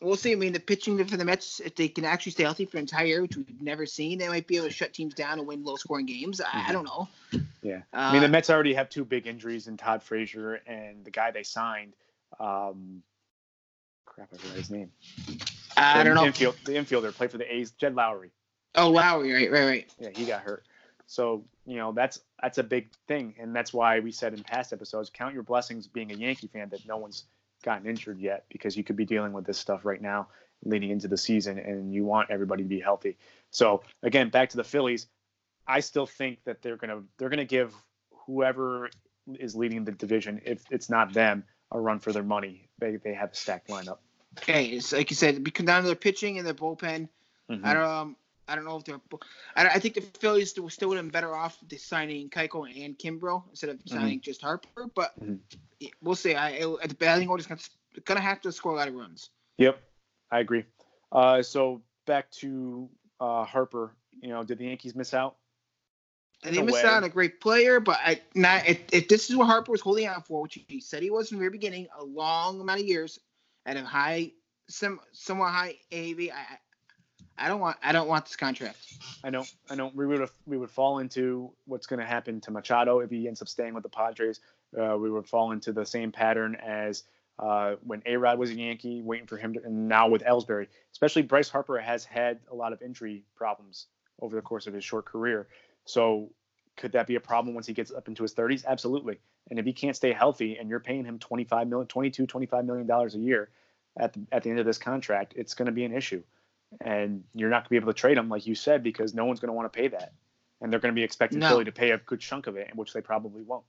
we'll 0.00 0.16
see. 0.16 0.32
I 0.32 0.34
mean, 0.36 0.52
the 0.52 0.60
pitching 0.60 1.04
for 1.04 1.16
the 1.16 1.24
Mets, 1.24 1.60
if 1.60 1.74
they 1.74 1.88
can 1.88 2.04
actually 2.04 2.32
stay 2.32 2.44
healthy 2.44 2.64
for 2.64 2.76
an 2.76 2.82
entire 2.82 3.06
year, 3.06 3.22
which 3.22 3.36
we've 3.36 3.60
never 3.60 3.86
seen, 3.86 4.18
they 4.18 4.28
might 4.28 4.46
be 4.46 4.56
able 4.56 4.68
to 4.68 4.72
shut 4.72 4.92
teams 4.92 5.14
down 5.14 5.38
and 5.38 5.46
win 5.46 5.64
low 5.64 5.76
scoring 5.76 6.06
games. 6.06 6.40
I, 6.40 6.46
I 6.46 6.62
Mhm. 6.62 6.72
don't 6.72 6.84
know. 6.84 7.08
Yeah. 7.62 7.82
Uh, 7.92 7.96
I 7.96 8.12
mean, 8.12 8.22
the 8.22 8.28
Mets 8.28 8.50
already 8.50 8.74
have 8.74 8.88
two 8.88 9.04
big 9.04 9.26
injuries 9.26 9.66
in 9.68 9.76
Todd 9.76 10.02
Frazier 10.02 10.54
and 10.66 11.04
the 11.04 11.10
guy 11.10 11.30
they 11.30 11.42
signed. 11.42 11.94
Um, 12.38 13.02
crap, 14.04 14.28
I 14.32 14.36
forgot 14.36 14.56
his 14.56 14.70
name. 14.70 14.92
I 15.76 15.98
The 15.98 16.04
don't 16.04 16.14
know. 16.14 16.24
Infield, 16.26 16.56
the 16.64 16.72
infielder 16.72 17.14
played 17.14 17.30
for 17.30 17.38
the 17.38 17.52
A's, 17.54 17.70
Jed 17.72 17.94
Lowrie. 17.94 18.30
Oh, 18.74 18.92
Lowrie, 18.92 19.32
right, 19.34 19.50
right, 19.50 19.64
right. 19.64 19.94
Yeah, 19.98 20.10
he 20.10 20.24
got 20.24 20.42
hurt. 20.42 20.64
So 21.06 21.42
you 21.64 21.76
know 21.76 21.92
that's 21.92 22.20
that's 22.42 22.58
a 22.58 22.62
big 22.62 22.90
thing, 23.06 23.34
and 23.40 23.56
that's 23.56 23.72
why 23.72 24.00
we 24.00 24.12
said 24.12 24.34
in 24.34 24.42
past 24.44 24.72
episodes, 24.74 25.10
count 25.10 25.32
your 25.32 25.42
blessings 25.42 25.86
being 25.86 26.12
a 26.12 26.14
Yankee 26.14 26.48
fan 26.48 26.68
that 26.68 26.86
no 26.86 26.98
one's 26.98 27.24
gotten 27.62 27.86
injured 27.86 28.20
yet, 28.20 28.44
because 28.48 28.76
you 28.76 28.84
could 28.84 28.96
be 28.96 29.04
dealing 29.04 29.32
with 29.32 29.44
this 29.44 29.58
stuff 29.58 29.84
right 29.84 30.00
now 30.00 30.28
leading 30.64 30.90
into 30.90 31.08
the 31.08 31.16
season, 31.16 31.58
and 31.58 31.92
you 31.94 32.04
want 32.04 32.30
everybody 32.30 32.62
to 32.62 32.68
be 32.68 32.80
healthy. 32.80 33.16
So 33.50 33.82
again, 34.02 34.30
back 34.30 34.50
to 34.50 34.56
the 34.56 34.64
Phillies, 34.64 35.06
I 35.66 35.80
still 35.80 36.06
think 36.06 36.42
that 36.44 36.62
they're 36.62 36.76
gonna 36.76 37.02
they're 37.16 37.28
gonna 37.28 37.44
give 37.44 37.74
whoever 38.26 38.90
is 39.38 39.54
leading 39.54 39.84
the 39.84 39.92
division, 39.92 40.40
if 40.44 40.64
it's 40.70 40.88
not 40.90 41.12
them, 41.12 41.44
a 41.70 41.78
run 41.78 41.98
for 41.98 42.12
their 42.12 42.22
money. 42.22 42.68
They 42.78 42.96
they 42.96 43.14
have 43.14 43.32
a 43.32 43.34
stacked 43.34 43.68
lineup. 43.68 43.98
Okay, 44.38 44.66
it's 44.66 44.92
like 44.92 45.10
you 45.10 45.16
said, 45.16 45.36
it 45.36 45.54
comes 45.54 45.66
down 45.66 45.82
to 45.82 45.86
their 45.86 45.96
pitching 45.96 46.38
and 46.38 46.46
their 46.46 46.54
bullpen. 46.54 47.08
Mhm. 47.50 47.64
I 47.64 47.74
don't 47.74 47.84
um, 47.84 48.16
I 48.48 48.54
don't 48.54 48.64
know 48.64 48.76
if 48.76 48.84
they're. 48.84 49.00
I, 49.56 49.68
I 49.68 49.78
think 49.78 49.94
the 49.94 50.00
Phillies 50.00 50.50
still 50.50 50.68
still 50.70 50.88
would 50.88 50.96
have 50.96 51.04
been 51.04 51.12
better 51.12 51.34
off 51.34 51.58
signing 51.76 52.30
Keuchel 52.30 52.66
and 52.84 52.98
Kimbrel 52.98 53.44
instead 53.50 53.70
of 53.70 53.80
signing 53.86 54.20
just 54.20 54.42
Harper. 54.42 54.86
But 54.94 55.12
Mhm. 55.20 55.40
we'll 56.02 56.16
see. 56.16 56.34
I 56.34 56.50
it, 56.50 56.88
the 56.88 56.94
batting 56.94 57.28
order's 57.28 57.46
gonna, 57.46 57.60
gonna 58.04 58.20
have 58.20 58.40
to 58.42 58.52
score 58.52 58.72
a 58.72 58.76
lot 58.76 58.88
of 58.88 58.94
runs. 58.94 59.30
Yep, 59.58 59.80
I 60.30 60.40
agree. 60.40 60.64
Uh, 61.12 61.42
so 61.42 61.82
back 62.06 62.30
to 62.32 62.88
uh, 63.20 63.44
Harper. 63.44 63.94
You 64.20 64.30
know, 64.30 64.42
did 64.44 64.58
the 64.58 64.64
Yankees 64.64 64.94
miss 64.94 65.14
out? 65.14 65.36
And 66.44 66.54
they 66.54 66.60
a 66.60 66.64
missed 66.64 66.84
way. 66.84 66.88
out 66.88 66.98
on 66.98 67.04
a 67.04 67.08
great 67.08 67.40
player, 67.40 67.80
but 67.80 67.98
I 68.02 68.20
not 68.34 68.66
if, 68.66 68.80
if 68.92 69.08
this 69.08 69.28
is 69.28 69.36
what 69.36 69.46
Harper 69.46 69.72
was 69.72 69.80
holding 69.80 70.06
out 70.06 70.26
for, 70.26 70.40
which 70.40 70.58
he 70.68 70.80
said 70.80 71.02
he 71.02 71.10
was 71.10 71.28
from 71.28 71.38
the 71.38 71.40
very 71.40 71.50
beginning, 71.50 71.88
a 71.98 72.04
long 72.04 72.60
amount 72.60 72.80
of 72.80 72.86
years 72.86 73.18
at 73.66 73.76
a 73.76 73.84
high, 73.84 74.32
some 74.68 75.00
somewhat 75.12 75.50
high 75.52 75.76
AAV. 75.90 76.32
I 76.32 76.58
I- 77.38 77.48
don't 77.48 77.60
want 77.60 77.76
I 77.82 77.92
don't 77.92 78.08
want 78.08 78.26
this 78.26 78.36
contract. 78.36 78.78
I 79.24 79.30
know, 79.30 79.44
I 79.70 79.74
know. 79.74 79.90
We 79.94 80.06
would 80.06 80.28
we 80.46 80.56
would 80.58 80.70
fall 80.70 80.98
into 80.98 81.52
what's 81.66 81.86
going 81.86 82.00
to 82.00 82.06
happen 82.06 82.40
to 82.42 82.50
Machado 82.50 83.00
if 83.00 83.10
he 83.10 83.26
ends 83.28 83.40
up 83.42 83.48
staying 83.48 83.74
with 83.74 83.82
the 83.82 83.88
Padres. 83.88 84.40
Uh, 84.78 84.96
we 84.98 85.10
would 85.10 85.26
fall 85.26 85.52
into 85.52 85.72
the 85.72 85.86
same 85.86 86.12
pattern 86.12 86.56
as 86.56 87.04
Uh, 87.38 87.76
when 87.86 88.02
A 88.04 88.16
Rod 88.16 88.36
was 88.36 88.50
a 88.50 88.54
Yankee, 88.54 89.00
waiting 89.00 89.28
for 89.28 89.36
him 89.36 89.54
to, 89.54 89.62
and 89.62 89.88
now 89.88 90.08
with 90.08 90.24
Ellsbury, 90.24 90.66
especially 90.90 91.22
Bryce 91.22 91.48
Harper 91.48 91.78
has 91.78 92.04
had 92.04 92.40
a 92.50 92.54
lot 92.54 92.72
of 92.72 92.82
injury 92.82 93.22
problems 93.36 93.86
over 94.20 94.34
the 94.34 94.42
course 94.42 94.66
of 94.66 94.74
his 94.74 94.82
short 94.82 95.04
career. 95.04 95.46
So 95.84 96.32
could 96.76 96.90
that 96.92 97.06
be 97.06 97.14
a 97.14 97.20
problem 97.20 97.54
once 97.54 97.68
he 97.68 97.72
gets 97.74 97.92
up 97.92 98.08
into 98.08 98.24
his 98.24 98.34
30s? 98.34 98.64
Absolutely. 98.66 99.20
And 99.50 99.58
if 99.60 99.64
he 99.64 99.72
can't 99.72 99.94
stay 99.94 100.12
healthy 100.12 100.58
and 100.58 100.68
you're 100.68 100.80
paying 100.80 101.04
him 101.04 101.20
25 101.20 101.68
million, 101.68 101.86
22, 101.86 102.26
25 102.26 102.64
million 102.64 102.86
dollars 102.88 103.14
a 103.14 103.18
year 103.18 103.50
at 103.96 104.12
the, 104.14 104.26
at 104.32 104.42
the 104.42 104.50
end 104.50 104.58
of 104.58 104.66
this 104.66 104.78
contract, 104.78 105.34
it's 105.36 105.54
going 105.54 105.66
to 105.66 105.72
be 105.72 105.84
an 105.84 105.94
issue. 105.94 106.22
And 106.80 107.24
you're 107.34 107.50
not 107.50 107.62
going 107.62 107.64
to 107.64 107.70
be 107.70 107.76
able 107.76 107.92
to 107.92 107.98
trade 107.98 108.16
them, 108.18 108.28
like 108.28 108.46
you 108.46 108.54
said, 108.54 108.82
because 108.82 109.14
no 109.14 109.24
one's 109.24 109.40
going 109.40 109.48
to 109.48 109.54
want 109.54 109.72
to 109.72 109.76
pay 109.76 109.88
that. 109.88 110.12
And 110.60 110.72
they're 110.72 110.80
going 110.80 110.92
to 110.94 110.98
be 110.98 111.04
expecting 111.04 111.38
No. 111.38 111.48
Philly 111.48 111.64
to 111.64 111.72
pay 111.72 111.92
a 111.92 111.98
good 111.98 112.20
chunk 112.20 112.46
of 112.46 112.56
it, 112.56 112.74
which 112.74 112.92
they 112.92 113.00
probably 113.00 113.42
won't. 113.42 113.64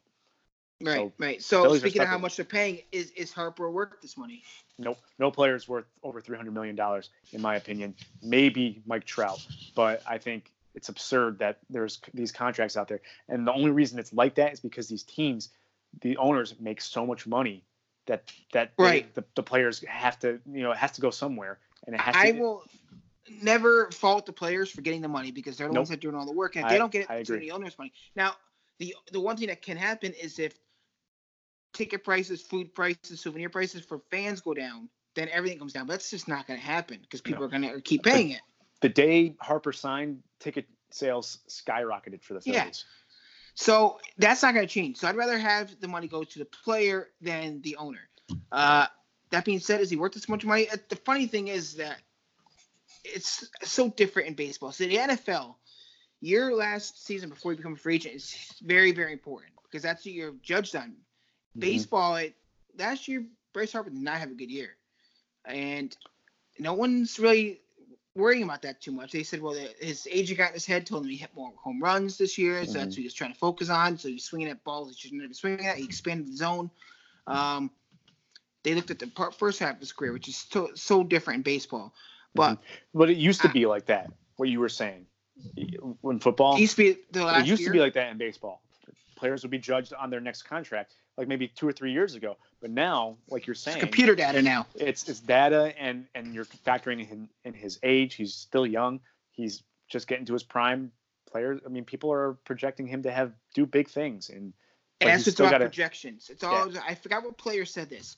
Right, 0.82 0.96
So, 0.96 1.14
right. 1.20 1.42
So 1.42 1.76
speaking 1.76 2.02
of 2.02 2.08
how 2.08 2.18
much 2.18 2.38
they're 2.38 2.46
paying, 2.46 2.80
is 2.92 3.12
is 3.12 3.34
Harper 3.34 3.70
worth 3.70 4.02
this 4.02 4.18
money? 4.18 4.44
No, 4.78 4.96
no 5.18 5.30
player 5.30 5.56
is 5.56 5.68
worth 5.68 5.86
over 6.04 6.22
300 6.22 6.54
million 6.54 6.76
dollars, 6.76 7.10
in 7.34 7.42
my 7.42 7.58
opinion. 7.58 7.96
Maybe 8.24 8.82
Mike 8.88 9.04
Trout, 9.06 9.46
but 9.76 10.02
I 10.08 10.18
think 10.18 10.54
it's 10.76 10.88
absurd 10.88 11.40
that 11.40 11.60
there's 11.70 12.00
these 12.14 12.32
contracts 12.32 12.78
out 12.78 12.88
there. 12.88 13.02
And 13.28 13.46
the 13.46 13.52
only 13.52 13.72
reason 13.72 14.00
it's 14.00 14.14
like 14.14 14.36
that 14.36 14.54
is 14.54 14.62
because 14.62 14.88
these 14.88 15.04
teams, 15.04 15.50
the 16.02 16.16
owners 16.16 16.56
make 16.62 16.80
so 16.80 17.06
much 17.06 17.28
money 17.28 17.64
that 18.06 18.32
that 18.54 18.72
they- 18.78 19.06
the, 19.16 19.26
the 19.36 19.44
players 19.44 19.84
have 19.84 20.18
to, 20.20 20.40
you 20.50 20.64
know, 20.64 20.72
it 20.72 20.78
has 20.78 20.94
to 20.94 21.02
go 21.02 21.10
somewhere, 21.10 21.60
and 21.86 21.94
it 21.94 22.00
has 22.00 22.16
I 22.16 22.32
to. 22.32 22.40
will 22.40 22.64
never 23.42 23.92
fault 23.92 24.26
the 24.26 24.34
players 24.34 24.70
for 24.72 24.82
getting 24.82 25.02
the 25.02 25.08
money 25.08 25.32
because 25.32 25.58
they're 25.58 25.68
the 25.68 25.74
Nope. 25.74 25.82
ones 25.82 25.90
that 25.90 25.96
are 25.96 26.02
doing 26.02 26.16
all 26.16 26.26
the 26.26 26.32
work, 26.32 26.56
and 26.56 26.66
if 26.66 26.70
I- 26.70 26.74
they 26.74 26.78
don't 26.80 26.92
get 26.92 27.10
it, 27.10 27.26
the 27.28 27.52
owners' 27.52 27.78
money. 27.78 27.94
Now, 28.16 28.36
the 28.80 28.96
the 29.12 29.20
one 29.20 29.38
thing 29.38 29.48
that 29.48 29.62
can 29.62 29.78
happen 29.78 30.14
is 30.14 30.40
if 30.40 30.58
ticket 31.74 32.04
prices, 32.04 32.42
food 32.42 32.74
prices, 32.74 33.20
souvenir 33.22 33.50
prices 33.50 33.84
for 33.84 34.00
fans 34.12 34.42
go 34.42 34.54
down, 34.54 34.90
then 35.16 35.30
everything 35.30 35.60
comes 35.60 35.74
down. 35.74 35.86
But 35.88 35.94
that's 35.94 36.10
just 36.10 36.28
not 36.28 36.48
going 36.48 36.60
to 36.60 36.66
happen 36.66 37.00
because 37.02 37.22
people 37.22 37.42
No. 37.42 37.46
are 37.48 37.60
going 37.60 37.74
to 37.74 37.82
keep 37.82 38.04
paying 38.04 38.32
it. 38.32 38.42
the 38.82 38.90
day 38.90 39.36
Harper 39.42 39.74
signed, 39.74 40.24
ticket 40.40 40.66
sales 40.90 41.40
skyrocketed 41.50 42.24
for 42.24 42.34
the 42.34 42.42
Yeah. 42.46 42.70
So 43.56 44.00
that's 44.18 44.42
not 44.42 44.54
going 44.54 44.66
to 44.66 44.74
change. 44.74 44.98
So 44.98 45.08
I'd 45.10 45.18
rather 45.18 45.38
have 45.38 45.80
the 45.82 45.88
money 45.90 46.08
go 46.08 46.24
to 46.24 46.40
the 46.40 46.46
player 46.46 47.10
than 47.20 47.62
the 47.62 47.76
owner. 47.76 48.10
Uh, 48.54 48.88
that 49.32 49.44
being 49.44 49.60
said, 49.60 49.82
is 49.82 49.90
he 49.90 49.98
worth 49.98 50.14
this 50.14 50.30
much 50.30 50.46
money? 50.46 50.70
Uh, 50.70 50.78
The 50.88 50.96
funny 50.96 51.28
thing 51.28 51.50
is 51.50 51.76
that 51.76 52.02
it's 53.04 53.50
so 53.64 53.90
different 53.90 54.28
in 54.30 54.34
baseball. 54.34 54.72
So 54.72 54.86
the 54.86 54.98
NFL, 54.98 55.56
your 56.22 56.54
last 56.56 57.06
season 57.06 57.30
before 57.30 57.52
you 57.52 57.58
become 57.58 57.74
a 57.74 57.78
free 57.78 57.96
agent 57.96 58.16
is 58.16 58.36
very, 58.62 58.92
very 58.92 59.14
important 59.14 59.54
because 59.64 59.84
that's 59.84 60.06
what 60.06 60.14
you're 60.14 60.34
judged 60.42 60.76
on. 60.76 60.96
Mhm. 61.56 61.60
Baseball, 61.60 62.16
it, 62.18 62.36
last 62.78 63.08
year, 63.08 63.26
Bryce 63.54 63.72
Harper 63.72 63.90
did 63.90 64.00
not 64.02 64.18
have 64.18 64.32
a 64.32 64.36
good 64.36 64.52
year. 64.52 64.76
And 65.46 65.96
no 66.60 66.74
one's 66.74 67.20
really 67.20 67.62
worrying 68.16 68.44
about 68.44 68.62
that 68.64 68.82
too 68.82 68.92
much. 68.92 69.12
They 69.12 69.24
said, 69.24 69.42
well, 69.42 69.54
the, 69.54 69.74
his 69.80 70.08
agent 70.12 70.38
got 70.38 70.50
in 70.50 70.54
his 70.56 70.66
head, 70.66 70.86
told 70.86 71.04
him 71.04 71.10
he 71.10 71.16
hit 71.18 71.34
more 71.36 71.54
home 71.56 71.82
runs 71.82 72.18
this 72.18 72.38
year, 72.38 72.66
so 72.66 72.74
that's 72.74 72.88
Mhm. 72.88 72.90
what 72.90 72.96
he 72.98 73.04
was 73.04 73.14
trying 73.14 73.34
to 73.34 73.40
focus 73.40 73.70
on. 73.70 73.98
So 73.98 74.10
he's 74.10 74.26
swinging 74.26 74.50
at 74.50 74.64
balls 74.64 74.90
he 74.90 74.96
shouldn't 74.96 75.22
have 75.22 75.30
been 75.30 75.36
swinging 75.36 75.66
at. 75.66 75.78
He 75.78 75.86
expanded 75.86 76.28
the 76.28 76.36
zone. 76.36 76.70
Um, 77.28 77.72
they 78.64 78.76
looked 78.76 78.92
at 78.92 79.00
the 79.00 79.08
part, 79.08 79.36
first 79.36 79.60
half 79.60 79.76
of 79.76 79.80
his 79.80 79.94
career, 79.94 80.12
which 80.12 80.28
is 80.28 80.36
so, 80.36 80.72
so 80.76 81.04
different 81.04 81.38
in 81.38 81.44
baseball. 81.44 81.94
But 82.36 82.54
mm-hmm. 82.54 82.98
But 83.00 83.10
it 83.10 83.18
used 83.18 83.42
to 83.42 83.50
I- 83.50 83.54
be 83.54 83.66
like 83.66 83.86
that. 83.88 84.12
What 84.38 84.48
you 84.48 84.62
were 84.62 84.70
saying, 84.70 85.06
when 86.02 86.20
football, 86.20 86.56
it 86.56 86.62
used 86.62 86.78
to 86.78 86.94
be 86.94 87.00
the 87.12 87.26
last 87.26 87.42
it 87.42 87.48
used 87.48 87.62
year. 87.62 87.70
to 87.70 87.74
be 87.74 87.80
like 87.80 87.94
that 87.96 88.10
in 88.12 88.18
baseball. 88.18 88.62
Players 89.16 89.44
would 89.44 89.52
be 89.52 89.58
judged 89.58 89.92
on 89.94 90.10
their 90.10 90.22
next 90.22 90.44
contract, 90.44 90.96
like 91.18 91.28
maybe 91.28 91.50
two 91.50 91.68
or 91.68 91.74
three 91.74 91.92
years 91.92 92.16
ago. 92.16 92.38
But 92.62 92.72
now, 92.72 93.18
like 93.28 93.46
you're 93.46 93.52
it's 93.54 93.62
saying, 93.62 93.80
computer 93.82 94.16
data 94.16 94.42
now. 94.42 94.66
it's 94.76 95.10
it's 95.10 95.20
data, 95.20 95.74
and 95.78 96.08
and 96.16 96.34
you're 96.34 96.46
factoring 96.46 97.10
in 97.12 97.28
in 97.44 97.54
his 97.54 97.80
age. 97.84 98.14
He's 98.16 98.34
still 98.34 98.66
young. 98.66 99.02
He's 99.32 99.62
just 99.90 100.08
getting 100.08 100.26
to 100.26 100.34
his 100.34 100.44
prime. 100.44 100.92
Players, 101.30 101.60
I 101.66 101.70
mean, 101.70 101.84
people 101.84 102.12
are 102.12 102.34
projecting 102.46 102.88
him 102.88 103.04
to 103.04 103.12
have 103.12 103.34
do 103.54 103.66
big 103.66 103.90
things, 103.90 104.30
and 104.30 104.54
And 105.02 105.10
he's 105.12 105.26
that's 105.26 105.40
what's 105.40 105.50
about 105.52 105.62
projections. 105.62 106.30
It's 106.30 106.44
all 106.46 106.72
I 106.88 106.96
forgot 106.96 107.24
what 107.24 107.38
player 107.38 107.66
said 107.66 107.90
this. 107.90 108.16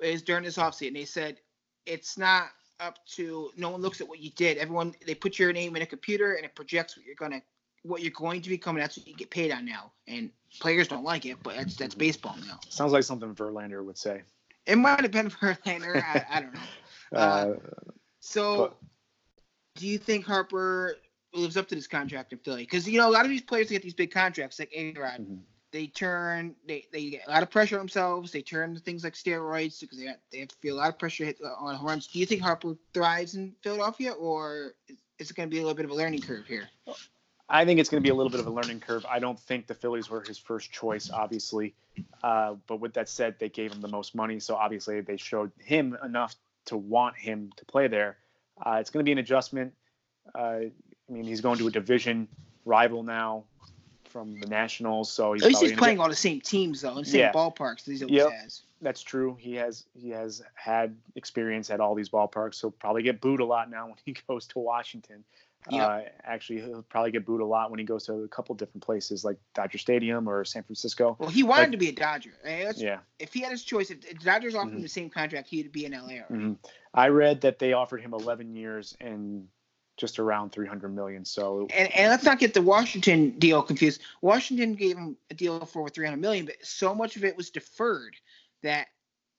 is 0.00 0.22
during 0.22 0.44
this 0.44 0.56
offseason. 0.58 0.94
They 0.94 1.04
said 1.04 1.40
it's 1.86 2.16
not 2.16 2.50
up 2.80 2.98
to 3.16 3.50
no 3.56 3.70
one 3.70 3.80
looks 3.80 4.00
at 4.00 4.08
what 4.08 4.18
you 4.20 4.30
did. 4.30 4.58
Everyone 4.58 4.94
they 5.06 5.14
put 5.14 5.38
your 5.38 5.52
name 5.52 5.76
in 5.76 5.82
a 5.82 5.86
computer 5.86 6.34
and 6.34 6.44
it 6.44 6.54
projects 6.54 6.96
what 6.96 7.06
you're 7.06 7.14
gonna 7.14 7.42
what 7.82 8.02
you're 8.02 8.12
going 8.12 8.42
to 8.42 8.48
become. 8.48 8.76
And 8.76 8.82
that's 8.82 8.96
what 8.98 9.06
you 9.06 9.14
get 9.14 9.30
paid 9.30 9.52
on 9.52 9.64
now. 9.64 9.92
And 10.08 10.30
players 10.60 10.88
don't 10.88 11.04
like 11.04 11.26
it, 11.26 11.38
but 11.42 11.56
that's 11.56 11.76
that's 11.76 11.94
baseball 11.94 12.36
now. 12.46 12.58
Sounds 12.68 12.92
like 12.92 13.04
something 13.04 13.34
Verlander 13.34 13.84
would 13.84 13.98
say. 13.98 14.22
It 14.66 14.76
might 14.76 15.00
have 15.00 15.10
been 15.10 15.30
Verlander. 15.30 16.02
I, 16.02 16.24
I 16.30 16.40
don't 16.40 16.54
know. 16.54 16.60
Uh, 17.12 17.54
So, 18.20 18.56
But- 18.68 18.76
do 19.80 19.86
you 19.88 19.98
think 19.98 20.24
Harper 20.24 20.94
lives 21.34 21.56
up 21.56 21.66
to 21.68 21.74
this 21.74 21.88
contract 21.88 22.32
in 22.32 22.38
Philly? 22.38 22.62
Because 22.62 22.88
you 22.88 22.98
know 22.98 23.08
a 23.08 23.10
lot 23.10 23.24
of 23.24 23.30
these 23.30 23.40
players 23.42 23.68
get 23.68 23.82
these 23.82 23.94
big 23.94 24.12
contracts, 24.12 24.60
like 24.60 24.70
A 24.76 24.92
Rod, 24.92 25.20
mhm. 25.20 25.40
They 25.72 25.86
turn 25.86 26.54
they, 26.66 26.86
they 26.92 27.10
get 27.10 27.26
a 27.26 27.30
lot 27.30 27.42
of 27.42 27.50
pressure 27.50 27.76
on 27.76 27.80
themselves. 27.82 28.32
They 28.32 28.42
turn 28.42 28.74
to 28.74 28.80
things 28.80 29.04
like 29.04 29.14
steroids 29.14 29.80
because 29.80 29.98
they 29.98 30.08
they 30.32 30.38
have 30.40 30.48
to 30.48 30.56
feel 30.56 30.76
a 30.76 30.78
lot 30.78 30.88
of 30.88 30.98
pressure 30.98 31.32
uh, 31.44 31.48
on 31.64 31.74
home 31.76 31.86
runs. 31.86 32.06
Do 32.06 32.18
you 32.18 32.26
think 32.26 32.42
Harper 32.42 32.76
thrives 32.92 33.34
in 33.34 33.54
Philadelphia, 33.62 34.12
or 34.12 34.74
is- 34.88 34.98
is 35.18 35.30
it 35.30 35.36
going 35.36 35.48
to 35.50 35.54
be 35.54 35.58
a 35.58 35.62
little 35.62 35.76
bit 35.76 35.84
of 35.84 35.90
a 35.90 35.94
learning 35.94 36.22
curve 36.22 36.46
here? 36.46 36.66
I 37.46 37.66
think 37.66 37.78
it's 37.78 37.90
going 37.90 38.02
to 38.02 38.06
be 38.06 38.10
a 38.10 38.14
little 38.14 38.30
bit 38.30 38.40
of 38.40 38.46
a 38.46 38.50
learning 38.50 38.80
curve. 38.80 39.04
I 39.06 39.18
don't 39.18 39.38
think 39.38 39.66
the 39.66 39.74
Phillies 39.74 40.08
were 40.08 40.22
his 40.22 40.38
first 40.38 40.72
choice, 40.72 41.10
obviously. 41.10 41.74
Uh, 42.22 42.54
but 42.66 42.80
with 42.80 42.94
that 42.94 43.06
said, 43.06 43.34
they 43.38 43.50
gave 43.50 43.70
him 43.70 43.82
the 43.82 43.88
most 43.88 44.14
money, 44.14 44.40
so 44.40 44.54
obviously 44.54 45.02
they 45.02 45.18
showed 45.18 45.50
him 45.58 45.94
enough 46.02 46.36
to 46.66 46.78
want 46.78 47.16
him 47.18 47.52
to 47.56 47.64
play 47.66 47.86
there. 47.86 48.16
Uh, 48.64 48.78
it's 48.80 48.88
going 48.88 49.04
to 49.04 49.08
be 49.08 49.12
an 49.12 49.18
adjustment. 49.18 49.74
Uh, 50.34 50.38
I 50.40 50.70
mean, 51.10 51.24
he's 51.24 51.42
going 51.42 51.58
to 51.58 51.66
a 51.66 51.70
division 51.70 52.28
rival 52.64 53.02
now 53.02 53.44
from 54.10 54.38
the 54.40 54.46
Nationals, 54.46 55.10
so 55.10 55.32
he's 55.32 55.42
At 55.42 55.48
least 55.48 55.62
he's 55.62 55.72
playing 55.72 55.96
get- 55.96 56.02
all 56.02 56.08
the 56.08 56.16
same 56.16 56.40
teams 56.40 56.80
though, 56.82 56.90
in 56.90 57.04
the 57.04 57.04
same 57.04 57.20
Yeah. 57.20 57.32
ballparks 57.32 57.86
always 57.88 58.02
Yep. 58.02 58.32
has. 58.32 58.62
That's 58.82 59.02
true. 59.02 59.36
He 59.38 59.54
has 59.56 59.84
he 59.94 60.10
has 60.10 60.42
had 60.54 60.96
experience 61.14 61.70
at 61.70 61.80
all 61.80 61.94
these 61.94 62.08
ballparks. 62.10 62.54
So 62.54 62.70
probably 62.70 63.02
get 63.02 63.20
booed 63.20 63.40
a 63.40 63.44
lot 63.44 63.70
now 63.70 63.86
when 63.88 63.96
he 64.04 64.14
goes 64.28 64.46
to 64.48 64.58
Washington. 64.58 65.24
Yep. 65.70 65.82
Uh, 65.82 66.00
actually, 66.24 66.62
he'll 66.62 66.82
probably 66.84 67.10
get 67.10 67.26
booed 67.26 67.42
a 67.42 67.44
lot 67.44 67.70
when 67.70 67.78
he 67.78 67.84
goes 67.84 68.06
to 68.06 68.14
a 68.22 68.28
couple 68.28 68.54
different 68.54 68.82
places 68.82 69.26
like 69.26 69.36
Dodger 69.52 69.76
Stadium 69.76 70.26
or 70.26 70.42
San 70.42 70.62
Francisco. 70.62 71.16
Well, 71.20 71.28
he 71.28 71.42
wanted 71.42 71.64
Like- 71.64 71.70
to 71.72 71.76
be 71.76 71.88
a 71.90 71.92
Dodger. 71.92 72.32
I 72.42 72.72
Yeah. 72.76 73.00
If 73.18 73.34
he 73.34 73.40
had 73.40 73.50
his 73.52 73.62
choice, 73.62 73.90
if, 73.90 74.00
the 74.00 74.14
Dodgers 74.14 74.54
offered 74.54 74.72
him 74.72 74.78
Mhm. 74.78 74.82
the 74.82 74.88
same 74.88 75.10
contract, 75.10 75.48
he'd 75.48 75.70
be 75.70 75.84
in 75.84 75.92
LA. 75.92 76.20
already. 76.20 76.24
hmm 76.34 76.52
I 76.94 77.08
read 77.08 77.42
that 77.42 77.58
they 77.58 77.74
offered 77.74 78.00
him 78.00 78.14
11 78.14 78.56
years 78.56 78.96
and 79.02 79.48
just 80.00 80.18
around 80.18 80.50
300 80.50 80.88
million. 80.88 81.24
So 81.24 81.68
And, 81.74 81.92
and 81.94 82.10
let's 82.10 82.24
not 82.24 82.38
get 82.38 82.54
the 82.54 82.62
Washington 82.62 83.38
deal 83.38 83.62
confused. 83.62 84.00
Washington 84.22 84.74
gave 84.74 84.96
him 84.96 85.16
a 85.30 85.34
deal 85.34 85.64
for 85.66 85.88
300 85.88 86.16
million, 86.16 86.46
but 86.46 86.56
so 86.62 86.94
much 86.94 87.16
of 87.16 87.24
it 87.24 87.36
was 87.36 87.50
deferred 87.50 88.16
that 88.62 88.88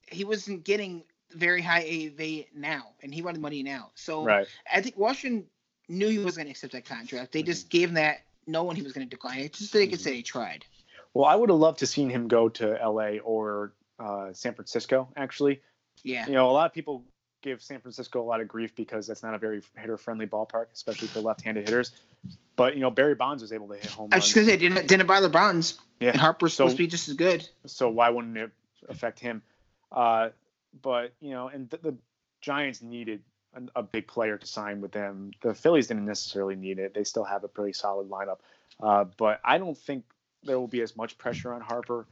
he 0.07 0.23
wasn't 0.23 0.63
getting 0.63 1.03
very 1.31 1.61
high 1.61 1.83
AAV 1.83 2.47
now, 2.53 2.93
and 3.01 3.13
he 3.13 3.21
wanted 3.21 3.41
money 3.41 3.63
now. 3.63 3.91
So 3.95 4.23
right. 4.23 4.47
I 4.71 4.81
think 4.81 4.97
Washington 4.97 5.47
knew 5.89 6.09
he 6.09 6.19
was 6.19 6.35
going 6.35 6.45
to 6.45 6.51
accept 6.51 6.73
that 6.73 6.85
contract. 6.85 7.31
They 7.31 7.41
Mhm. 7.41 7.47
just 7.47 7.69
gave 7.69 7.89
him 7.89 7.95
that 7.95 8.21
knowing 8.47 8.75
he 8.75 8.81
was 8.81 8.93
going 8.93 9.05
to 9.05 9.09
decline 9.09 9.39
it, 9.39 9.53
just 9.53 9.71
so 9.71 9.77
they 9.77 9.87
could 9.87 9.99
Mhm. 9.99 10.03
say 10.03 10.15
he 10.15 10.23
tried. 10.23 10.65
Well, 11.13 11.25
I 11.25 11.35
would 11.35 11.49
have 11.49 11.59
loved 11.59 11.79
to 11.79 11.87
seen 11.87 12.09
him 12.09 12.27
go 12.27 12.49
to 12.49 12.77
LA 12.81 13.19
or 13.19 13.73
uh, 13.99 14.33
San 14.33 14.55
Francisco. 14.55 15.09
Actually, 15.15 15.61
Yeah. 16.03 16.25
you 16.25 16.33
know, 16.33 16.49
a 16.49 16.53
lot 16.53 16.65
of 16.65 16.73
people 16.73 17.05
give 17.41 17.61
San 17.61 17.79
Francisco 17.79 18.21
a 18.21 18.23
lot 18.23 18.41
of 18.41 18.47
grief 18.47 18.75
because 18.75 19.07
that's 19.07 19.23
not 19.23 19.33
a 19.33 19.37
very 19.37 19.61
hitter-friendly 19.77 20.27
ballpark, 20.27 20.67
especially 20.73 21.07
for 21.07 21.19
left-handed 21.19 21.67
hitters. 21.67 21.91
But 22.55 22.75
you 22.75 22.81
know, 22.81 22.91
Barry 22.91 23.15
Bonds 23.15 23.41
was 23.41 23.51
able 23.51 23.67
to 23.69 23.75
hit 23.75 23.85
home 23.87 24.09
I 24.11 24.15
runs. 24.15 24.23
was 24.23 24.33
just 24.33 24.35
going 24.35 24.47
to 24.47 24.51
say, 24.53 24.57
didn't, 24.57 24.87
didn't 24.87 25.07
bother 25.07 25.29
Bonds. 25.29 25.79
Yeah. 25.99 26.09
And 26.11 26.19
Harper's 26.19 26.53
So- 26.53 26.65
supposed 26.65 26.77
to 26.77 26.83
be 26.83 26.87
just 26.87 27.07
as 27.09 27.15
good. 27.15 27.47
so 27.65 27.89
why 27.89 28.09
wouldn't 28.09 28.37
it 28.37 28.51
affect 28.89 29.19
him? 29.19 29.41
Uh, 29.91 30.29
but 30.81 31.13
you 31.21 31.31
know, 31.31 31.47
and 31.49 31.69
the, 31.69 31.77
the 31.77 31.95
Giants 32.41 32.81
needed 32.81 33.21
a, 33.53 33.79
a 33.79 33.83
big 33.83 34.07
player 34.07 34.37
to 34.37 34.47
sign 34.47 34.79
with 34.81 34.91
them. 34.91 35.31
The 35.41 35.53
Phillies 35.53 35.87
didn't 35.87 36.05
necessarily 36.05 36.55
need 36.55 36.79
it; 36.79 36.93
they 36.93 37.03
still 37.03 37.25
have 37.25 37.43
a 37.43 37.47
pretty 37.47 37.73
solid 37.73 38.09
lineup. 38.09 38.37
Uh, 38.81 39.03
but 39.17 39.41
I 39.43 39.57
don't 39.57 39.77
think 39.77 40.05
there 40.43 40.57
will 40.59 40.67
be 40.69 40.81
as 40.81 40.95
much 40.95 41.17
pressure 41.17 41.53
on 41.53 41.61
Harper 41.61 42.05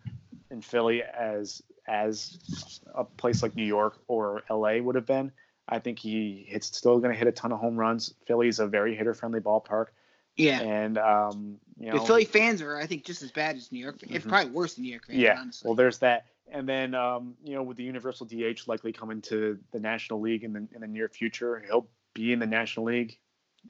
in 0.52 0.62
Philly 0.62 1.02
as 1.04 1.64
as 1.90 2.80
a 2.94 3.04
place 3.04 3.42
like 3.42 3.56
New 3.56 3.66
York 3.66 4.00
or 4.08 4.44
LA 4.50 4.78
would 4.78 4.96
have 4.96 5.06
been. 5.08 5.32
I 5.68 5.80
think 5.80 6.00
he 6.00 6.48
it's 6.50 6.68
still 6.76 7.00
going 7.00 7.12
to 7.12 7.18
hit 7.18 7.28
a 7.28 7.32
ton 7.32 7.52
of 7.52 7.60
home 7.60 7.76
runs. 7.76 8.14
Philly's 8.26 8.60
a 8.60 8.68
very 8.68 8.96
hitter-friendly 8.96 9.40
ballpark, 9.42 9.88
Yeah. 10.36 10.62
and 10.62 10.98
um, 10.98 11.58
you 11.80 11.88
know, 11.92 12.00
the 12.00 12.06
Philly 12.06 12.26
fans 12.26 12.62
are, 12.62 12.78
I 12.78 12.86
think, 12.86 13.06
just 13.06 13.22
as 13.22 13.32
bad 13.32 13.56
as 13.56 13.72
New 13.72 13.80
York. 13.80 13.98
It's 14.04 14.26
Mhm. 14.26 14.30
probably 14.30 14.52
worse 14.52 14.76
than 14.76 14.84
New 14.84 14.92
York 14.92 15.06
fans, 15.08 15.20
yeah. 15.20 15.40
honestly. 15.40 15.68
Well, 15.68 15.76
there's 15.76 16.00
that, 16.00 16.26
and 16.52 16.68
then 16.68 16.96
um, 16.96 17.36
you 17.44 17.54
know, 17.54 17.64
with 17.64 17.78
the 17.78 17.84
universal 17.84 18.26
DH 18.26 18.68
likely 18.68 18.94
coming 18.94 19.22
to 19.24 19.60
the 19.72 19.80
National 19.80 20.20
League 20.22 20.44
in 20.44 20.54
the 20.54 20.68
in 20.74 20.82
the 20.82 20.88
near 20.88 21.10
future, 21.10 21.60
he'll 21.60 21.88
be 22.14 22.34
in 22.34 22.40
the 22.40 22.48
National 22.48 22.88
League, 22.88 23.20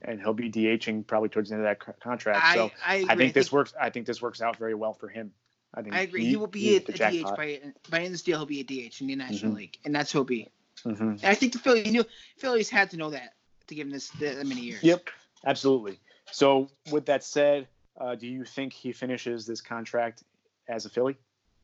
and 0.02 0.20
he'll 0.20 0.32
be 0.32 0.50
DHing 0.50 1.06
probably 1.06 1.28
towards 1.28 1.50
the 1.50 1.56
end 1.56 1.66
of 1.66 1.78
that 1.78 2.00
contract. 2.00 2.42
I, 2.42 2.54
so 2.54 2.70
I, 2.84 2.94
agree. 2.96 3.08
I 3.10 3.16
think 3.16 3.34
this 3.34 3.52
works. 3.52 3.74
I 3.78 3.90
think 3.90 4.06
this 4.06 4.22
works 4.22 4.40
out 4.40 4.56
very 4.56 4.74
well 4.74 4.94
for 4.94 5.08
him. 5.08 5.32
I 5.74 5.82
think 5.82 5.94
I 5.94 6.00
agree. 6.00 6.22
He, 6.24 6.30
He, 6.30 6.36
will 6.36 6.46
be 6.46 6.76
a, 6.76 6.80
the 6.80 6.94
a 6.94 7.22
DH 7.22 7.36
by 7.36 7.36
by 7.36 7.56
the 7.90 7.96
end 7.96 8.06
of 8.06 8.12
this 8.12 8.22
deal. 8.22 8.38
He'll 8.38 8.46
be 8.46 8.60
a 8.60 8.64
DH 8.64 9.00
in 9.00 9.06
the 9.06 9.16
National 9.16 9.52
Mhm. 9.52 9.56
League, 9.56 9.78
and 9.84 9.94
that's 9.94 10.10
who 10.12 10.18
he'll 10.18 10.24
be. 10.24 10.48
Mhm. 10.84 11.00
And 11.00 11.24
I 11.24 11.34
think 11.34 11.52
the 11.52 11.58
Philly 11.58 11.88
knew 11.90 12.04
Phillies 12.38 12.68
had 12.68 12.90
to 12.90 12.96
know 12.96 13.10
that 13.10 13.34
to 13.68 13.74
give 13.74 13.86
him 13.86 13.92
this 13.92 14.08
that 14.20 14.44
many 14.46 14.62
years. 14.62 14.82
Yep, 14.82 15.10
absolutely. 15.44 16.00
So 16.32 16.68
with 16.90 17.06
that 17.06 17.22
said, 17.24 17.68
uh, 18.00 18.14
do 18.14 18.26
you 18.26 18.44
think 18.44 18.72
he 18.72 18.92
finishes 18.92 19.46
this 19.46 19.60
contract 19.60 20.24
as 20.68 20.86
a 20.86 20.90
Philly? 20.90 21.16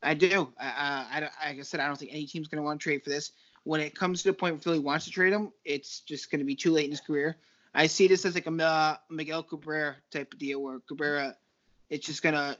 I 0.02 0.14
do. 0.14 0.52
I, 0.58 0.66
uh, 0.66 1.04
I, 1.10 1.20
like 1.48 1.58
I 1.58 1.62
said, 1.62 1.80
I 1.80 1.86
don't 1.86 1.96
think 1.98 2.12
any 2.12 2.26
team's 2.26 2.48
going 2.48 2.62
to 2.62 2.64
want 2.64 2.80
to 2.80 2.84
trade 2.84 3.02
for 3.02 3.10
this. 3.10 3.32
When 3.64 3.80
it 3.80 3.94
comes 3.94 4.22
to 4.22 4.28
the 4.28 4.34
point 4.34 4.54
where 4.54 4.60
Philly 4.60 4.78
wants 4.78 5.06
to 5.06 5.10
trade 5.10 5.32
him, 5.32 5.52
it's 5.64 6.00
just 6.00 6.30
going 6.30 6.38
to 6.38 6.44
be 6.44 6.54
too 6.54 6.70
late 6.70 6.84
in 6.84 6.90
his 6.90 7.00
career. 7.00 7.36
I 7.74 7.88
see 7.88 8.06
this 8.06 8.24
as 8.24 8.34
like 8.34 8.46
a 8.46 8.62
uh, 8.64 8.96
Miguel 9.10 9.42
Cabrera 9.42 9.96
type 10.10 10.32
of 10.32 10.38
deal 10.38 10.62
where 10.62 10.78
Cabrera, 10.80 11.36
it's 11.90 12.06
just 12.06 12.22
going 12.22 12.34
to 12.34 12.56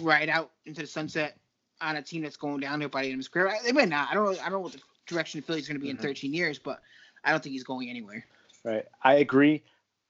ride 0.00 0.28
out 0.28 0.50
into 0.66 0.80
the 0.82 0.86
sunset 0.86 1.36
on 1.80 1.96
a 1.96 2.02
team 2.02 2.22
that's 2.22 2.36
going 2.36 2.60
downhill 2.60 2.88
by 2.88 3.02
the 3.02 3.08
end 3.08 3.14
of 3.14 3.18
his 3.18 3.28
career. 3.28 3.54
They 3.64 3.72
might 3.72 3.88
not. 3.88 4.10
I 4.10 4.14
don't 4.14 4.24
know. 4.24 4.30
I 4.40 4.44
don't 4.44 4.52
know 4.52 4.60
what 4.60 4.72
the 4.72 4.80
direction 5.06 5.40
the 5.40 5.46
Philly's 5.46 5.68
going 5.68 5.78
to 5.78 5.84
be 5.84 5.88
Mhm. 5.88 5.96
in 5.96 5.98
13 5.98 6.32
years, 6.32 6.58
but 6.58 6.80
I 7.24 7.30
don't 7.30 7.42
think 7.42 7.52
he's 7.52 7.64
going 7.64 7.90
anywhere. 7.90 8.24
Right. 8.64 8.86
I 9.02 9.14
agree 9.14 9.62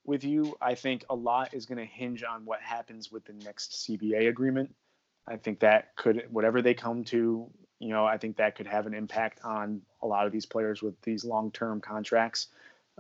with 0.04 0.24
you. 0.24 0.56
I 0.60 0.74
think 0.74 1.04
a 1.08 1.14
lot 1.14 1.54
is 1.54 1.64
going 1.66 1.78
to 1.78 1.84
hinge 1.84 2.22
on 2.22 2.44
what 2.44 2.60
happens 2.60 3.10
with 3.10 3.24
the 3.24 3.32
next 3.32 3.84
CBA 3.84 4.28
agreement. 4.28 4.74
I 5.26 5.36
think 5.36 5.60
that 5.60 5.94
could, 5.96 6.26
whatever 6.30 6.60
they 6.60 6.74
come 6.74 7.04
to, 7.04 7.48
you 7.78 7.88
know, 7.88 8.04
I 8.04 8.18
think 8.18 8.36
that 8.36 8.56
could 8.56 8.66
have 8.66 8.86
an 8.86 8.94
impact 8.94 9.40
on 9.44 9.82
a 10.02 10.06
lot 10.06 10.26
of 10.26 10.32
these 10.32 10.46
players 10.46 10.82
with 10.82 11.00
these 11.02 11.24
long-term 11.24 11.80
contracts, 11.80 12.48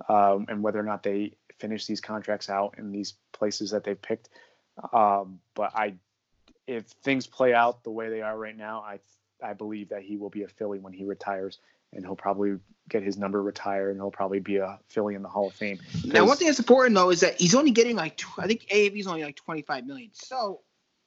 um, 0.08 0.46
and 0.48 0.62
whether 0.62 0.78
or 0.78 0.84
not 0.84 1.02
they 1.02 1.36
finish 1.58 1.86
these 1.86 2.00
contracts 2.00 2.48
out 2.48 2.76
in 2.78 2.90
these 2.92 3.14
places 3.32 3.70
that 3.70 3.84
they've 3.84 4.00
picked. 4.00 4.28
Um, 4.92 5.40
but 5.54 5.74
I, 5.74 5.94
if 6.66 6.86
things 7.02 7.26
play 7.26 7.54
out 7.54 7.82
the 7.84 7.90
way 7.90 8.08
they 8.08 8.22
are 8.22 8.36
right 8.36 8.56
now, 8.56 8.80
I, 8.80 9.00
I 9.42 9.52
believe 9.54 9.88
that 9.90 10.02
he 10.02 10.16
will 10.16 10.30
be 10.30 10.42
a 10.42 10.48
Philly 10.48 10.78
when 10.78 10.92
he 10.92 11.04
retires, 11.04 11.58
and 11.92 12.04
he'll 12.04 12.16
probably 12.16 12.58
get 12.88 13.02
his 13.02 13.18
number 13.18 13.42
retired, 13.42 13.90
and 13.90 13.98
he'll 13.98 14.10
probably 14.10 14.40
be 14.40 14.56
a 14.56 14.78
Philly 14.88 15.14
in 15.14 15.22
the 15.22 15.28
Hall 15.28 15.48
of 15.48 15.54
Fame. 15.54 15.78
Now, 16.04 16.26
one 16.26 16.36
thing 16.36 16.46
that's 16.46 16.58
important 16.58 16.94
though 16.94 17.10
is 17.10 17.20
that 17.20 17.40
he's 17.40 17.54
only 17.54 17.70
getting 17.70 17.96
like 17.96 18.16
tw- 18.16 18.38
I 18.38 18.46
think 18.46 18.66
AAV's 18.70 19.06
only 19.06 19.24
like 19.24 19.36
25 19.36 19.86
million. 19.86 20.10
So 20.12 20.60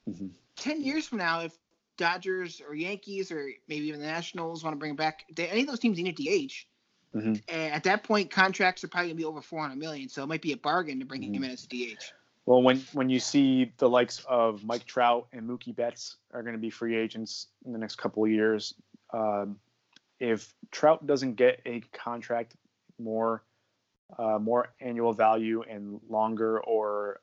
Mhm. 0.10 0.32
10 0.58 0.82
years 0.82 1.08
from 1.08 1.18
now, 1.18 1.42
if 1.42 1.58
Dodgers 1.98 2.62
or 2.62 2.76
Yankees 2.76 3.32
or 3.32 3.50
maybe 3.68 3.88
even 3.88 4.00
the 4.00 4.06
Nationals 4.06 4.64
want 4.64 4.74
to 4.74 4.78
bring 4.78 4.92
him 4.92 4.98
back, 4.98 5.26
they, 5.36 5.48
any 5.48 5.62
of 5.62 5.68
those 5.68 5.80
teams 5.80 5.98
need 5.98 6.08
a 6.08 6.48
DH. 6.48 6.68
Mhm. 7.16 7.42
And 7.48 7.74
at 7.74 7.84
that 7.86 8.04
point, 8.04 8.30
contracts 8.30 8.84
are 8.84 8.88
probably 8.88 9.10
gonna 9.10 9.18
be 9.18 9.26
over 9.26 9.42
400 9.42 9.78
million. 9.78 10.10
So 10.10 10.24
it 10.24 10.28
might 10.28 10.42
be 10.42 10.52
a 10.52 10.58
bargain 10.58 11.00
to 11.00 11.06
bring 11.06 11.24
him 11.24 11.42
Mhm. 11.42 11.46
in 11.46 11.52
as 11.52 11.64
a 11.64 11.68
DH. 11.68 12.14
Well, 12.46 12.62
when 12.62 12.80
when 12.94 13.10
you 13.10 13.20
see 13.20 13.74
the 13.78 13.90
likes 13.90 14.24
of 14.28 14.64
Mike 14.64 14.86
Trout 14.86 15.28
and 15.34 15.50
Mookie 15.50 15.76
Betts 15.76 16.18
are 16.32 16.44
going 16.44 16.54
to 16.54 16.60
be 16.60 16.70
free 16.70 16.96
agents 16.96 17.48
in 17.66 17.74
the 17.74 17.80
next 17.80 17.96
couple 17.96 18.24
of 18.24 18.30
years, 18.30 18.76
um, 19.14 19.58
if 20.20 20.54
Trout 20.72 21.08
doesn't 21.08 21.36
get 21.36 21.62
a 21.66 21.82
contract 21.92 22.56
more 23.00 23.44
uh, 24.18 24.38
more 24.40 24.74
annual 24.80 25.14
value 25.14 25.64
and 25.68 26.00
longer 26.08 26.60
or 26.60 27.22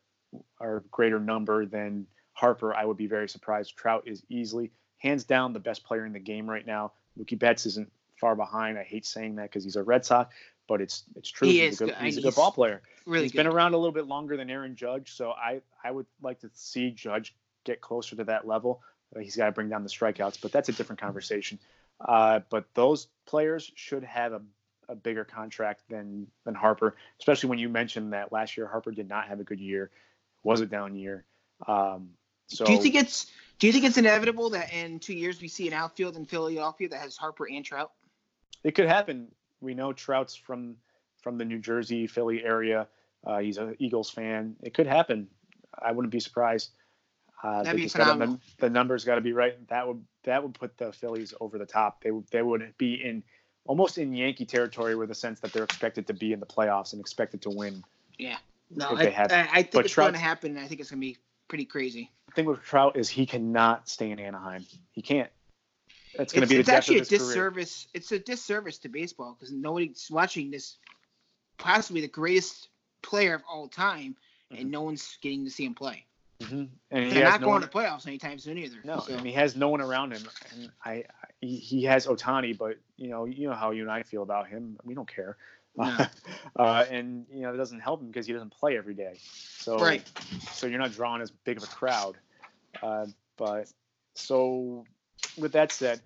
or 0.58 0.82
greater 0.90 1.20
number 1.20 1.66
than 1.66 2.06
Harper, 2.32 2.74
I 2.74 2.84
would 2.84 2.96
be 2.96 3.06
very 3.06 3.28
surprised. 3.28 3.76
Trout 3.76 4.02
is 4.06 4.24
easily 4.28 4.72
hands 4.98 5.24
down 5.24 5.52
the 5.52 5.60
best 5.60 5.84
player 5.84 6.04
in 6.04 6.12
the 6.12 6.18
game 6.18 6.48
right 6.48 6.66
now. 6.66 6.92
Mookie 7.18 7.38
Betts 7.38 7.66
isn't 7.66 7.92
far 8.22 8.36
behind. 8.36 8.78
I 8.78 8.84
hate 8.84 9.04
saying 9.04 9.34
that 9.36 9.50
because 9.50 9.64
he's 9.64 9.76
a 9.76 9.82
Red 9.82 10.06
Sox, 10.06 10.32
but 10.68 10.80
it's 10.80 11.02
it's 11.16 11.28
true. 11.28 11.48
He 11.48 11.60
he's 11.60 11.74
is 11.74 11.80
a 11.82 11.86
good, 11.86 11.94
good. 11.96 12.04
he's 12.04 12.16
a 12.16 12.20
He's 12.20 12.24
good 12.24 12.34
ball 12.36 12.52
player 12.52 12.80
Really 13.04 13.24
he's 13.24 13.32
good. 13.32 13.38
been 13.38 13.46
around 13.48 13.74
a 13.74 13.76
little 13.76 13.92
bit 13.92 14.06
longer 14.06 14.36
than 14.36 14.48
Aaron 14.48 14.76
Judge, 14.76 15.12
so 15.12 15.32
I 15.32 15.60
I 15.84 15.90
would 15.90 16.06
like 16.22 16.40
to 16.40 16.50
see 16.54 16.90
Judge 16.92 17.34
get 17.64 17.80
closer 17.80 18.16
to 18.16 18.24
that 18.24 18.46
level. 18.46 18.80
Uh, 19.14 19.20
he's 19.20 19.36
got 19.36 19.46
to 19.46 19.52
bring 19.52 19.68
down 19.68 19.82
the 19.82 19.90
strikeouts, 19.90 20.38
but 20.40 20.52
that's 20.52 20.68
a 20.68 20.72
different 20.72 21.00
conversation. 21.00 21.58
Uh, 22.00 22.40
but 22.48 22.64
those 22.74 23.08
players 23.26 23.70
should 23.74 24.04
have 24.04 24.32
a, 24.32 24.42
a 24.88 24.94
bigger 24.94 25.24
contract 25.24 25.82
than 25.90 26.28
than 26.44 26.54
Harper, 26.54 26.96
especially 27.18 27.50
when 27.50 27.58
you 27.58 27.68
mentioned 27.68 28.12
that 28.12 28.32
last 28.32 28.56
year 28.56 28.66
Harper 28.68 28.92
did 28.92 29.08
not 29.08 29.26
have 29.28 29.40
a 29.40 29.44
good 29.44 29.60
year, 29.60 29.90
was 30.44 30.60
a 30.60 30.66
down 30.66 30.94
year. 30.94 31.24
Um, 31.66 32.10
so 32.46 32.64
do 32.64 32.72
you 32.72 32.80
think 32.80 32.94
it's 32.94 33.26
do 33.58 33.66
you 33.66 33.72
think 33.72 33.84
it's 33.84 33.98
inevitable 33.98 34.50
that 34.50 34.72
in 34.72 34.98
two 34.98 35.14
years 35.14 35.40
we 35.40 35.48
see 35.48 35.66
an 35.68 35.74
outfield 35.74 36.16
in 36.16 36.24
Philadelphia 36.24 36.88
that 36.88 37.00
has 37.00 37.16
Harper 37.16 37.48
and 37.48 37.64
Trout? 37.64 37.92
It 38.64 38.74
could 38.74 38.86
happen. 38.86 39.28
We 39.60 39.74
know 39.74 39.92
Trout's 39.92 40.34
from 40.34 40.76
from 41.22 41.38
the 41.38 41.44
New 41.44 41.58
Jersey, 41.58 42.06
Philly 42.06 42.42
area. 42.44 42.88
Uh, 43.24 43.38
he's 43.38 43.58
an 43.58 43.76
Eagles 43.78 44.10
fan. 44.10 44.56
It 44.62 44.74
could 44.74 44.86
happen. 44.86 45.28
I 45.80 45.92
wouldn't 45.92 46.10
be 46.10 46.18
surprised. 46.20 46.70
Uh, 47.42 47.62
That'd 47.62 47.76
be 47.76 47.82
just 47.84 47.96
gotta- 47.96 48.18
the, 48.26 48.38
the 48.58 48.70
numbers 48.70 49.04
got 49.04 49.16
to 49.16 49.20
be 49.20 49.32
right. 49.32 49.56
That 49.68 49.86
would 49.86 50.04
that 50.24 50.42
would 50.42 50.54
put 50.54 50.76
the 50.78 50.92
Phillies 50.92 51.34
over 51.40 51.58
the 51.58 51.66
top. 51.66 52.02
They 52.02 52.10
would 52.10 52.26
they 52.30 52.42
would 52.42 52.74
be 52.78 52.94
in 52.94 53.22
almost 53.64 53.98
in 53.98 54.12
Yankee 54.12 54.44
territory 54.46 54.94
with 54.96 55.08
the 55.08 55.14
sense 55.14 55.40
that 55.40 55.52
they're 55.52 55.64
expected 55.64 56.06
to 56.08 56.14
be 56.14 56.32
in 56.32 56.40
the 56.40 56.46
playoffs 56.46 56.92
and 56.92 57.00
expected 57.00 57.42
to 57.42 57.50
win. 57.50 57.82
Yeah, 58.18 58.36
no, 58.70 58.90
I, 58.90 59.04
they 59.04 59.10
have- 59.12 59.32
I, 59.32 59.48
I 59.52 59.62
think 59.62 59.72
but 59.72 59.84
it's 59.86 59.94
Trout- 59.94 60.06
going 60.06 60.14
to 60.14 60.20
happen. 60.20 60.50
and 60.56 60.60
I 60.64 60.68
think 60.68 60.80
it's 60.80 60.90
going 60.90 61.00
to 61.00 61.06
be 61.06 61.16
pretty 61.48 61.64
crazy. 61.64 62.10
The 62.26 62.32
thing 62.32 62.44
with 62.46 62.62
Trout 62.62 62.96
is 62.96 63.08
he 63.08 63.26
cannot 63.26 63.88
stay 63.88 64.10
in 64.10 64.18
Anaheim. 64.18 64.64
He 64.92 65.02
can't. 65.02 65.30
That's 66.16 66.32
going 66.32 66.40
to 66.40 66.44
it's, 66.44 66.52
be 66.52 66.60
it's 66.60 66.68
actually 66.68 66.96
a 66.96 66.98
his 67.00 67.08
career. 67.08 67.18
disservice. 67.20 67.88
It's 67.94 68.12
a 68.12 68.18
disservice 68.18 68.78
to 68.78 68.88
baseball 68.88 69.36
because 69.38 69.52
nobody's 69.52 70.08
watching 70.10 70.50
this, 70.50 70.76
possibly 71.58 72.00
the 72.00 72.08
greatest 72.08 72.68
player 73.02 73.34
of 73.34 73.42
all 73.50 73.68
time, 73.68 74.16
Mhm. 74.52 74.60
and 74.60 74.70
no 74.70 74.82
one's 74.82 75.16
getting 75.22 75.44
to 75.44 75.50
see 75.50 75.64
him 75.64 75.74
play. 75.74 76.06
Mhm. 76.40 76.68
And 76.90 77.04
he 77.04 77.10
They're 77.10 77.24
not 77.24 77.40
no 77.40 77.46
going 77.46 77.60
one- 77.60 77.62
to 77.62 77.68
playoffs 77.68 78.06
anytime 78.06 78.38
soon 78.38 78.58
either. 78.58 78.78
No, 78.84 79.00
so, 79.00 79.14
and 79.16 79.24
he 79.26 79.32
has 79.32 79.54
no 79.56 79.68
one 79.68 79.80
around 79.80 80.12
him. 80.12 80.22
And 80.52 80.70
I, 80.84 80.92
I 80.92 81.04
he, 81.40 81.56
he 81.56 81.84
has 81.84 82.06
Ohtani, 82.06 82.56
but 82.56 82.78
you 82.96 83.08
know, 83.08 83.24
you 83.24 83.48
know 83.48 83.54
how 83.54 83.70
you 83.70 83.82
and 83.82 83.90
I 83.90 84.02
feel 84.02 84.22
about 84.22 84.48
him. 84.48 84.78
We 84.84 84.94
don't 84.94 85.08
care. 85.08 85.36
No. 85.76 85.84
uh, 86.56 86.84
and 86.90 87.26
you 87.30 87.42
know, 87.42 87.54
it 87.54 87.56
doesn't 87.56 87.80
help 87.80 88.00
him 88.00 88.08
because 88.08 88.26
he 88.26 88.32
doesn't 88.32 88.50
play 88.52 88.76
every 88.76 88.94
day. 88.94 89.18
So 89.58 89.78
Right. 89.78 90.06
So 90.52 90.66
you're 90.66 90.78
not 90.80 90.92
drawing 90.92 91.22
as 91.22 91.30
big 91.30 91.56
of 91.56 91.62
a 91.64 91.66
crowd. 91.68 92.16
Uh, 92.82 93.06
but 93.36 93.72
so 94.14 94.84
with 95.38 95.52
that 95.52 95.72
said, 95.72 96.00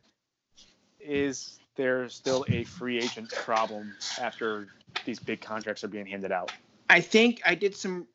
is 1.00 1.58
there 1.76 2.08
still 2.08 2.44
a 2.48 2.64
free 2.64 2.98
agent 2.98 3.30
problem 3.32 3.94
after 4.20 4.68
these 5.04 5.18
big 5.18 5.40
contracts 5.40 5.84
are 5.84 5.88
being 5.88 6.06
handed 6.06 6.32
out? 6.32 6.52
I 6.88 7.00
think 7.00 7.42
I 7.44 7.54
did 7.54 7.74
some 7.74 8.06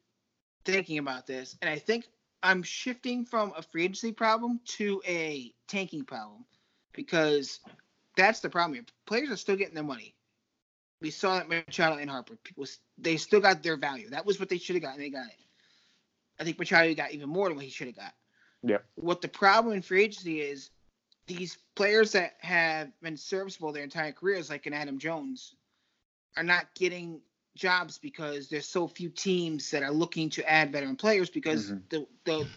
thinking 0.65 0.97
about 0.97 1.27
this, 1.27 1.57
and 1.61 1.69
I 1.69 1.77
think 1.77 2.07
I'm 2.43 2.63
shifting 2.63 3.25
from 3.25 3.53
a 3.55 3.61
free 3.61 3.83
agency 3.83 4.11
problem 4.11 4.59
to 4.77 5.01
a 5.07 5.53
tanking 5.67 6.03
problem 6.03 6.45
because 6.93 7.59
that's 8.17 8.39
the 8.39 8.49
problem 8.49 8.73
here. 8.73 8.85
Players 9.05 9.31
are 9.31 9.37
still 9.37 9.55
getting 9.55 9.75
their 9.75 9.83
money. 9.83 10.15
We 11.01 11.09
saw 11.09 11.35
that 11.35 11.49
Machado 11.49 11.97
and 11.97 12.09
Harper. 12.09 12.35
People, 12.43 12.65
they 12.97 13.17
still 13.17 13.39
got 13.39 13.63
their 13.63 13.77
value. 13.77 14.09
That 14.09 14.25
was 14.25 14.39
what 14.39 14.49
they 14.49 14.57
should 14.57 14.75
have 14.75 14.83
got, 14.83 14.93
and 14.93 15.01
they 15.01 15.09
got 15.09 15.25
it. 15.25 15.45
I 16.39 16.43
think 16.43 16.59
Machado 16.59 16.93
got 16.93 17.11
even 17.11 17.29
more 17.29 17.47
than 17.47 17.55
what 17.55 17.65
he 17.65 17.71
should 17.71 17.87
have 17.87 17.95
got. 17.95 18.13
Yeah. 18.63 18.77
What 18.95 19.21
the 19.21 19.27
problem 19.27 19.73
in 19.75 19.81
free 19.81 20.03
agency 20.03 20.41
is, 20.41 20.69
these 21.27 21.57
players 21.75 22.11
that 22.13 22.33
have 22.39 22.89
been 23.01 23.17
serviceable 23.17 23.71
their 23.71 23.83
entire 23.83 24.11
careers, 24.11 24.49
like 24.49 24.65
an 24.65 24.73
Adam 24.73 24.99
Jones, 24.99 25.55
are 26.37 26.43
not 26.43 26.73
getting 26.75 27.21
jobs 27.55 27.97
because 27.97 28.47
there's 28.47 28.67
so 28.67 28.87
few 28.87 29.09
teams 29.09 29.69
that 29.71 29.83
are 29.83 29.91
looking 29.91 30.29
to 30.29 30.49
add 30.49 30.71
veteran 30.71 30.95
players 30.95 31.29
because 31.29 31.69
Mhm. 31.69 31.89
the 31.89 32.07
the 32.25 32.47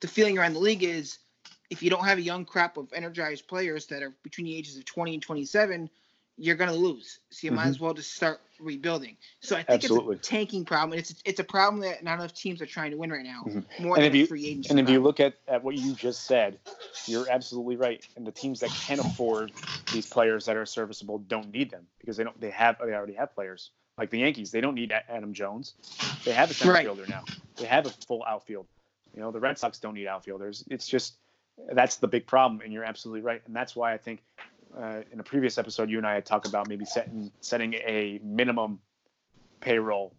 the 0.00 0.08
feeling 0.08 0.38
around 0.38 0.54
the 0.54 0.60
league 0.60 0.82
is 0.84 1.18
if 1.70 1.82
you 1.82 1.90
don't 1.90 2.04
have 2.04 2.18
a 2.18 2.22
young 2.22 2.44
crop 2.44 2.76
of 2.76 2.92
energized 2.92 3.48
players 3.48 3.86
that 3.86 4.02
are 4.02 4.14
between 4.22 4.46
the 4.46 4.56
ages 4.56 4.76
of 4.76 4.84
20 4.84 5.14
and 5.14 5.22
27 5.22 5.90
you're 6.42 6.56
going 6.56 6.70
to 6.70 6.76
lose 6.76 7.20
so 7.30 7.46
you 7.46 7.52
might 7.52 7.66
Mhm. 7.66 7.70
as 7.70 7.78
well 7.80 7.94
just 7.94 8.14
start 8.14 8.40
rebuilding 8.58 9.16
so 9.40 9.54
i 9.54 9.62
think 9.62 9.84
Absolutely. 9.84 10.16
it's 10.16 10.26
a 10.28 10.30
tanking 10.30 10.64
problem 10.64 10.98
it's 10.98 11.14
it's 11.24 11.38
a 11.38 11.44
problem 11.44 11.80
that 11.82 12.02
not 12.02 12.18
enough 12.18 12.34
teams 12.34 12.60
are 12.60 12.66
trying 12.66 12.90
to 12.90 12.96
win 12.96 13.10
right 13.12 13.24
now 13.24 13.42
Mhm. 13.46 13.64
more 13.78 13.96
And 13.96 14.04
than 14.04 14.10
if 14.12 14.14
you- 14.16 14.26
free 14.26 14.46
agency 14.46 14.70
And 14.70 14.80
if 14.80 14.88
you 14.90 15.00
look 15.00 15.20
at, 15.20 15.34
at 15.46 15.62
what 15.62 15.76
you 15.76 15.94
just 15.94 16.24
said, 16.24 16.58
you're 17.06 17.28
absolutely 17.30 17.76
right. 17.76 18.06
And 18.16 18.26
the 18.26 18.32
teams 18.32 18.58
that 18.60 18.70
can 18.70 18.98
afford 19.00 19.52
these 19.92 20.06
players 20.06 20.44
that 20.46 20.56
are 20.56 20.66
serviceable 20.66 21.18
don't 21.18 21.50
need 21.52 21.70
them 21.70 21.86
because 22.00 22.16
they 22.16 22.24
don't. 22.24 22.38
They 22.40 22.50
have. 22.50 22.76
They 22.78 22.92
already 22.92 23.14
have 23.14 23.34
players 23.34 23.70
like 23.98 24.10
the 24.10 24.18
Yankees. 24.18 24.50
They 24.50 24.60
don't 24.60 24.74
need 24.74 24.92
Adam 24.92 25.32
Jones. 25.34 25.74
They 26.24 26.32
have 26.32 26.50
a 26.50 26.54
center 26.54 26.72
Right. 26.72 26.84
fielder 26.86 27.06
now. 27.06 27.24
They 27.56 27.66
have 27.66 27.86
a 27.86 27.90
full 27.90 28.24
outfield. 28.24 28.66
You 29.14 29.20
know, 29.20 29.30
the 29.30 29.40
Red 29.40 29.58
Sox 29.58 29.78
don't 29.78 29.94
need 29.94 30.06
outfielders. 30.06 30.64
It's 30.70 30.86
just 30.88 31.16
that's 31.72 31.96
the 31.96 32.08
big 32.08 32.26
problem, 32.26 32.60
and 32.62 32.72
you're 32.72 32.84
absolutely 32.84 33.22
right. 33.22 33.42
And 33.46 33.54
that's 33.54 33.74
why 33.76 33.92
I 33.92 33.98
think 33.98 34.22
uh, 34.78 35.00
in 35.10 35.20
a 35.20 35.22
previous 35.22 35.58
episode, 35.58 35.90
you 35.90 35.98
and 35.98 36.06
I 36.06 36.14
had 36.14 36.26
talked 36.26 36.46
about 36.46 36.68
maybe 36.68 36.84
setting 36.84 37.30
setting 37.40 37.74
a 37.74 38.20
minimum 38.22 38.80
payroll 39.60 40.14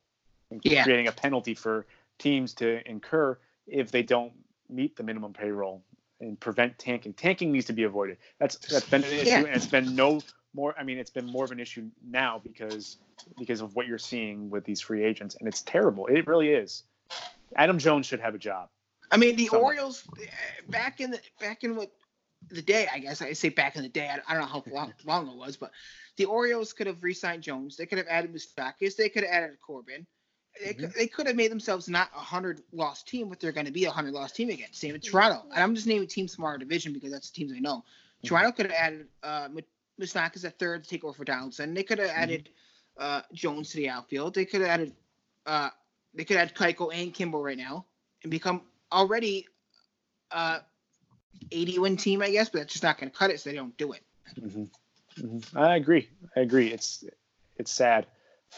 and 0.51 0.61
Yeah. 0.63 0.83
creating 0.83 1.07
a 1.07 1.11
penalty 1.11 1.53
for 1.53 1.85
teams 2.19 2.53
to 2.55 2.87
incur 2.89 3.37
if 3.67 3.91
they 3.91 4.03
don't 4.03 4.33
meet 4.69 4.95
the 4.95 5.03
minimum 5.03 5.33
payroll 5.33 5.83
and 6.19 6.39
prevent 6.39 6.77
tanking. 6.77 7.13
Tanking 7.13 7.51
needs 7.51 7.65
to 7.65 7.73
be 7.73 7.83
avoided. 7.83 8.17
That's 8.39 8.57
that's 8.57 8.89
been 8.89 9.03
an 9.03 9.11
issue, 9.11 9.29
Yeah. 9.29 9.37
and 9.39 9.55
it's 9.55 9.65
been 9.67 9.95
no 9.95 10.21
more. 10.53 10.75
I 10.77 10.83
mean, 10.83 10.97
it's 10.97 11.09
been 11.11 11.25
more 11.25 11.43
of 11.45 11.51
an 11.51 11.59
issue 11.59 11.89
now 12.05 12.39
because 12.43 12.97
because 13.37 13.61
of 13.61 13.75
what 13.75 13.87
you're 13.87 13.97
seeing 13.97 14.49
with 14.49 14.63
these 14.65 14.81
free 14.81 15.03
agents, 15.03 15.35
and 15.35 15.47
it's 15.47 15.61
terrible. 15.61 16.07
It 16.07 16.27
really 16.27 16.49
is. 16.49 16.83
Adam 17.55 17.77
Jones 17.79 18.05
should 18.05 18.19
have 18.19 18.35
a 18.35 18.39
job. 18.39 18.69
I 19.11 19.17
mean, 19.17 19.35
the 19.35 19.47
Somewhat. 19.47 19.65
Orioles 19.65 20.03
eh, 20.21 20.25
back 20.69 20.99
in 20.99 21.11
the 21.11 21.19
back 21.39 21.63
in 21.63 21.75
what 21.75 21.91
the 22.49 22.61
day, 22.61 22.87
I 22.91 22.99
guess 22.99 23.21
I 23.21 23.33
say 23.33 23.49
back 23.49 23.75
in 23.75 23.83
the 23.83 23.89
day. 23.89 24.07
I, 24.07 24.19
I 24.27 24.33
don't 24.33 24.43
know 24.43 24.47
how 24.47 24.63
long, 24.71 24.93
long 25.05 25.27
it 25.27 25.35
was, 25.35 25.57
but 25.57 25.71
the 26.17 26.25
Orioles 26.25 26.73
could 26.73 26.87
have 26.87 27.03
re-signed 27.03 27.43
Jones. 27.43 27.75
They 27.77 27.85
could 27.85 27.97
have 27.97 28.07
added 28.09 28.33
Moustakas. 28.33 28.95
They 28.95 29.09
could 29.09 29.23
have 29.23 29.31
added 29.31 29.57
Corbin. 29.65 30.05
They, 30.63 30.73
could, 30.73 30.93
they 30.93 31.07
could 31.07 31.25
have 31.25 31.35
made 31.35 31.49
themselves 31.49 31.89
not 31.89 32.09
a 32.15 32.19
hundred 32.19 32.61
loss 32.71 33.01
team, 33.01 33.27
but 33.27 33.39
they're 33.39 33.51
going 33.51 33.65
to 33.65 33.71
be 33.71 33.85
a 33.85 33.91
hundred 33.91 34.13
loss 34.13 34.31
team 34.31 34.49
again. 34.49 34.67
Same 34.71 34.93
with 34.93 35.01
Toronto. 35.01 35.43
And 35.51 35.63
I'm 35.63 35.73
just 35.73 35.87
naming 35.87 36.07
teams 36.07 36.35
from 36.35 36.45
our 36.45 36.59
division 36.59 36.93
because 36.93 37.11
that's 37.11 37.31
the 37.31 37.35
teams 37.35 37.51
I 37.55 37.59
know. 37.59 37.83
Toronto 38.23 38.51
could 38.51 38.67
have 38.67 38.75
added 38.75 39.07
uh, 39.23 39.49
Mu- 39.51 39.61
Moustakas 39.99 40.45
at 40.45 40.59
third 40.59 40.83
to 40.83 40.89
take 40.89 41.03
over 41.03 41.13
for 41.13 41.25
Donaldson. 41.25 41.73
They 41.73 41.83
could 41.83 41.97
have 41.97 42.11
added 42.11 42.49
uh, 42.99 43.21
Jones 43.33 43.71
to 43.71 43.77
the 43.77 43.89
outfield. 43.89 44.35
They 44.35 44.45
could 44.45 44.61
have 44.61 44.69
added 44.69 44.93
uh, 45.47 45.69
they 46.13 46.23
could 46.23 46.37
add 46.37 46.53
Keuchel 46.55 46.93
and 46.93 47.13
Kimbrel 47.13 47.43
right 47.43 47.57
now 47.57 47.85
and 48.23 48.31
become 48.31 48.61
already 48.91 49.47
uh 50.31 50.59
80 51.51 51.79
win 51.79 51.97
team, 51.97 52.21
I 52.21 52.31
guess, 52.31 52.49
but 52.49 52.59
that's 52.59 52.73
just 52.73 52.83
not 52.83 52.97
going 52.97 53.11
to 53.11 53.17
cut 53.17 53.31
it, 53.31 53.39
so 53.39 53.49
they 53.49 53.55
don't 53.55 53.75
do 53.77 53.93
it. 53.93 54.01
hmm 54.39 54.63
hmm 55.19 55.37
I 55.55 55.75
agree. 55.75 56.09
I 56.35 56.41
agree. 56.41 56.71
It's 56.71 57.03
it's 57.57 57.71
sad. 57.71 58.07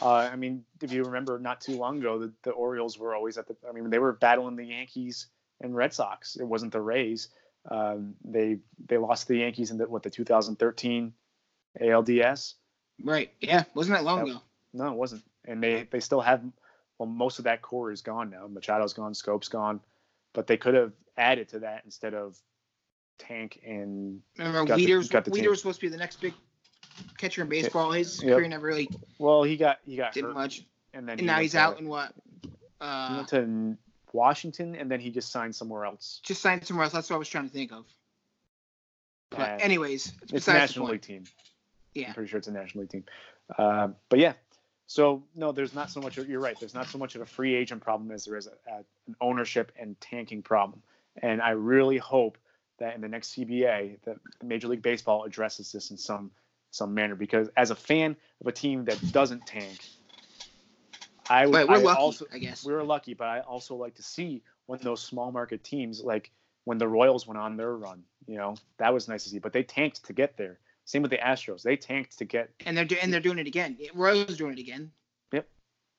Uh, 0.01 0.13
I 0.13 0.35
mean, 0.35 0.65
if 0.81 0.91
you 0.91 1.03
remember, 1.05 1.39
not 1.39 1.61
too 1.61 1.77
long 1.77 1.99
ago, 1.99 2.19
the, 2.19 2.33
the 2.43 2.51
Orioles 2.51 2.97
were 2.97 3.15
always 3.15 3.37
at 3.37 3.47
the. 3.47 3.55
I 3.67 3.71
mean, 3.71 3.89
they 3.89 3.99
were 3.99 4.13
battling 4.13 4.55
the 4.55 4.65
Yankees 4.65 5.27
and 5.61 5.75
Red 5.75 5.93
Sox. 5.93 6.35
It 6.35 6.43
wasn't 6.43 6.73
the 6.73 6.81
Rays. 6.81 7.29
Um, 7.69 8.15
they 8.23 8.59
they 8.87 8.97
lost 8.97 9.27
to 9.27 9.33
the 9.33 9.39
Yankees 9.39 9.71
in 9.71 9.77
the, 9.77 9.87
what 9.87 10.03
the 10.03 10.09
2013 10.09 11.13
ALDS. 11.81 12.53
Right? 13.03 13.31
Yeah, 13.41 13.63
wasn't 13.73 13.97
that 13.97 14.03
long 14.03 14.19
Yep. 14.19 14.27
ago? 14.27 14.41
No, 14.73 14.87
it 14.91 14.95
wasn't. 14.97 15.23
And 15.45 15.61
they 15.63 15.83
they 15.89 15.99
still 15.99 16.21
have. 16.21 16.41
Well, 16.97 17.09
most 17.09 17.39
of 17.39 17.45
that 17.45 17.61
core 17.61 17.91
is 17.91 18.01
gone 18.01 18.29
now. 18.29 18.47
Machado's 18.47 18.93
gone. 18.93 19.13
Schoop's 19.13 19.49
gone. 19.49 19.81
But 20.33 20.47
they 20.47 20.57
could 20.57 20.73
have 20.75 20.93
added 21.17 21.49
to 21.49 21.59
that 21.59 21.83
instead 21.85 22.13
of 22.13 22.37
tank 23.17 23.61
and 23.65 24.21
Remember, 24.37 24.75
the- 24.75 24.85
Wieters. 24.85 25.23
the 25.23 25.31
Weeder 25.31 25.49
was 25.49 25.59
supposed 25.59 25.79
to 25.79 25.85
be 25.85 25.89
the 25.89 25.97
next 25.97 26.21
big 26.21 26.33
catcher 27.17 27.41
in 27.41 27.49
baseball. 27.49 27.91
His 27.91 28.21
Yep. 28.23 28.35
career 28.37 28.47
never 28.47 28.67
really 28.67 28.89
well, 29.19 29.43
he 29.43 29.57
got 29.57 29.79
he 29.85 29.95
got 29.95 30.13
did 30.13 30.23
hurt, 30.23 30.33
much, 30.33 30.63
and 30.93 31.07
then 31.07 31.13
and 31.13 31.21
he 31.21 31.25
now 31.25 31.39
he's 31.39 31.55
out 31.55 31.79
in 31.79 31.87
what? 31.87 32.13
He 32.43 32.49
Uh, 32.81 33.15
went 33.17 33.27
to 33.29 33.77
Washington, 34.13 34.75
and 34.75 34.89
then 34.89 34.99
he 34.99 35.09
just 35.09 35.31
signed 35.31 35.55
somewhere 35.55 35.85
else. 35.85 36.19
just 36.23 36.41
signed 36.41 36.65
somewhere 36.65 36.83
else. 36.85 36.93
That's 36.93 37.09
what 37.09 37.15
I 37.17 37.19
was 37.19 37.29
trying 37.29 37.47
to 37.47 37.53
think 37.53 37.71
of. 37.71 37.85
But 39.31 39.39
Uh, 39.39 39.57
anyways, 39.59 40.13
it's 40.23 40.33
it's 40.33 40.47
a 40.47 40.53
National. 40.53 40.87
League 40.87 41.01
team. 41.01 41.23
Yeah. 41.93 42.09
I'm 42.09 42.13
pretty 42.13 42.29
sure 42.29 42.37
it's 42.37 42.47
a 42.47 42.51
National 42.51 42.81
League 42.83 42.91
team. 42.91 43.05
Uh, 43.57 43.89
but 44.09 44.19
yeah, 44.19 44.33
so 44.87 45.23
no, 45.35 45.51
there's 45.51 45.73
not 45.73 45.89
so 45.89 45.99
much. 46.01 46.17
Of, 46.17 46.29
you're 46.29 46.39
right. 46.39 46.57
There's 46.59 46.73
not 46.73 46.87
so 46.87 46.97
much 46.97 47.15
of 47.15 47.21
a 47.21 47.25
free 47.25 47.55
agent 47.55 47.81
problem 47.81 48.11
as 48.11 48.25
there 48.25 48.37
is 48.37 48.47
a, 48.47 48.51
a, 48.71 48.77
an 49.07 49.15
ownership 49.21 49.71
and 49.77 49.99
tanking 50.01 50.41
problem. 50.41 50.81
And 51.21 51.41
I 51.41 51.51
really 51.51 51.97
hope 51.97 52.37
that 52.79 52.95
in 52.95 53.01
the 53.01 53.07
next 53.07 53.35
CBA, 53.35 53.97
that 54.05 54.17
Major 54.43 54.67
League 54.67 54.81
Baseball 54.81 55.23
addresses 55.23 55.71
this 55.71 55.91
in 55.91 55.97
some 55.97 56.31
some 56.71 56.93
manner. 56.93 57.15
Because 57.15 57.49
as 57.55 57.71
a 57.71 57.75
fan 57.75 58.15
of 58.41 58.47
a 58.47 58.51
team 58.51 58.85
that 58.85 58.99
doesn't 59.11 59.45
tank, 59.45 59.79
I 61.29 61.45
would 61.45 61.53
we're 61.67 61.75
I 61.75 61.77
lucky, 61.77 61.99
also 61.99 62.25
I 62.33 62.37
guess. 62.37 62.65
we 62.65 62.73
were 62.73 62.83
lucky, 62.83 63.13
but 63.13 63.27
I 63.27 63.39
also 63.41 63.75
like 63.75 63.95
to 63.95 64.03
see 64.03 64.43
when 64.65 64.79
those 64.81 65.01
small 65.01 65.31
market 65.31 65.63
teams, 65.63 66.01
like 66.01 66.31
when 66.65 66.77
the 66.77 66.87
Royals 66.87 67.27
went 67.27 67.39
on 67.39 67.57
their 67.57 67.75
run, 67.75 68.03
you 68.27 68.37
know, 68.37 68.55
that 68.77 68.93
was 68.93 69.07
nice 69.07 69.23
to 69.23 69.29
see. 69.29 69.39
But 69.39 69.53
they 69.53 69.63
tanked 69.63 70.05
to 70.05 70.13
get 70.13 70.37
there. 70.37 70.59
Same 70.85 71.01
with 71.01 71.11
the 71.11 71.17
Astros. 71.17 71.63
They 71.63 71.77
tanked 71.77 72.17
to 72.19 72.25
get. 72.25 72.51
And 72.65 72.77
they're 72.77 72.85
do- 72.85 72.97
and 73.01 73.11
they're 73.11 73.19
doing 73.19 73.39
it 73.39 73.47
again. 73.47 73.77
Royals 73.93 74.37
doing 74.37 74.53
it 74.53 74.59
again. 74.59 74.91
Yep, 75.31 75.47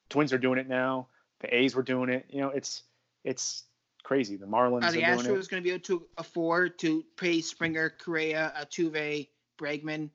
Twins 0.09 0.33
are 0.33 0.39
doing 0.39 0.59
it 0.59 0.69
now. 0.69 1.09
The 1.41 1.55
A's 1.55 1.75
were 1.75 1.83
doing 1.83 2.09
it. 2.09 2.27
You 2.31 2.41
know, 2.41 2.49
it's 2.51 2.83
it's 3.25 3.65
crazy. 4.07 4.37
The 4.37 4.47
Marlins 4.47 4.83
Are 4.83 4.87
are 4.87 4.93
the 4.93 5.01
doing 5.01 5.19
Astros 5.19 5.45
it. 5.45 5.51
going 5.51 5.63
to 5.63 5.69
be 5.69 5.71
able 5.71 5.83
to 5.85 6.07
afford 6.17 6.79
to 6.79 7.05
pay 7.17 7.41
Springer, 7.41 7.91
Correa, 7.91 8.53
Altuve, 8.57 9.27
Bregman? 9.59 10.11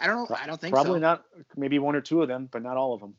I 0.00 0.06
don't 0.06 0.30
know. 0.30 0.36
I 0.40 0.46
don't 0.46 0.58
think 0.58 0.72
Probably 0.72 0.94
so. 0.94 1.00
not. 1.00 1.24
Maybe 1.54 1.78
one 1.78 1.94
or 1.94 2.00
two 2.00 2.22
of 2.22 2.28
them, 2.28 2.48
but 2.50 2.62
not 2.62 2.78
all 2.78 2.94
of 2.94 3.00
them. 3.00 3.14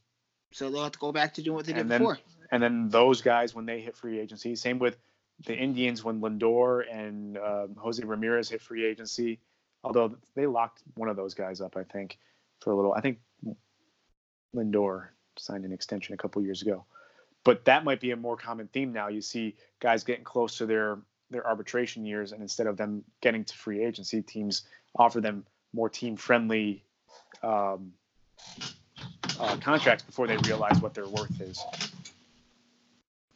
So 0.52 0.72
they'll 0.72 0.82
have 0.82 0.94
to 0.94 1.00
go 1.00 1.12
back 1.12 1.36
to 1.36 1.44
doing 1.44 1.56
what 1.58 1.66
they 1.68 1.74
did 1.74 1.88
then- 1.88 2.00
before. 2.02 2.18
And 2.52 2.64
then 2.64 2.90
those 2.90 3.22
guys 3.22 3.54
when 3.54 3.68
they 3.68 3.82
hit 3.82 3.96
free 3.96 4.20
agency. 4.20 4.56
Same 4.56 4.80
with 4.80 4.98
the 5.46 5.56
Indians 5.56 6.04
when 6.04 6.20
Lindor 6.22 6.82
and 6.92 7.38
um, 7.38 7.76
Jose 7.78 8.04
Ramirez 8.04 8.50
hit 8.50 8.64
free 8.64 8.84
agency. 8.88 9.40
Although 9.84 10.18
they 10.34 10.48
locked 10.48 10.82
one 10.96 11.08
of 11.10 11.16
those 11.16 11.36
guys 11.36 11.62
up, 11.62 11.78
I 11.78 11.84
think, 11.84 12.18
for 12.62 12.72
a 12.72 12.76
little. 12.76 12.94
I 12.94 13.02
think 13.02 13.20
Lindor 14.56 15.10
signed 15.38 15.66
an 15.66 15.72
extension 15.72 16.16
a 16.16 16.18
couple 16.18 16.42
years 16.42 16.64
ago. 16.64 16.84
But 17.44 17.66
that 17.66 17.84
might 17.84 18.00
be 18.00 18.12
a 18.12 18.16
more 18.16 18.36
common 18.36 18.68
theme 18.68 18.92
now. 18.92 19.08
You 19.08 19.22
see 19.22 19.56
guys 19.80 20.04
getting 20.04 20.24
close 20.24 20.58
to 20.58 20.66
their 20.66 21.00
their 21.32 21.46
arbitration 21.46 22.06
years, 22.06 22.32
and 22.32 22.42
instead 22.42 22.66
of 22.68 22.76
them 22.76 23.04
getting 23.22 23.44
to 23.46 23.56
free 23.56 23.84
agency, 23.84 24.22
teams 24.22 24.64
offer 24.96 25.22
them 25.22 25.46
more 25.74 25.88
team 25.90 26.18
friendly 26.18 26.84
um, 27.44 27.94
uh, 29.40 29.56
contracts 29.58 30.04
before 30.04 30.26
they 30.28 30.38
realize 30.38 30.82
what 30.82 30.94
their 30.96 31.08
worth 31.08 31.40
is. 31.40 31.64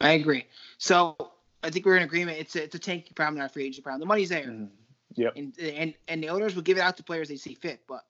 I 0.02 0.14
agree. 0.14 0.46
So 0.80 1.16
I 1.62 1.70
think 1.70 1.86
we're 1.86 1.98
in 1.98 2.04
agreement. 2.04 2.40
It's 2.40 2.56
a, 2.56 2.64
it's 2.64 2.76
a 2.76 2.80
tanking 2.80 3.14
problem, 3.14 3.38
not 3.40 3.52
a 3.52 3.54
free 3.54 3.64
agency 3.64 3.82
problem. 3.82 4.00
The 4.02 4.06
money's 4.08 4.30
there, 4.30 4.48
Mhm. 4.48 4.70
Yep. 5.16 5.34
and 5.36 5.60
and 5.60 5.94
and 6.08 6.24
the 6.24 6.30
owners 6.30 6.56
will 6.56 6.64
give 6.64 6.78
it 6.78 6.82
out 6.82 6.98
to 6.98 7.04
players 7.04 7.30
they 7.30 7.38
see 7.38 7.54
fit, 7.54 7.82
but 7.88 8.04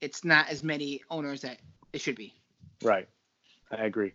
it's 0.00 0.24
not 0.24 0.48
as 0.50 0.62
many 0.62 1.02
owners 1.10 1.40
that 1.40 1.58
it 1.94 2.00
should 2.00 2.16
be. 2.16 2.34
Right. 2.82 3.08
I 3.70 3.84
agree. 3.84 4.12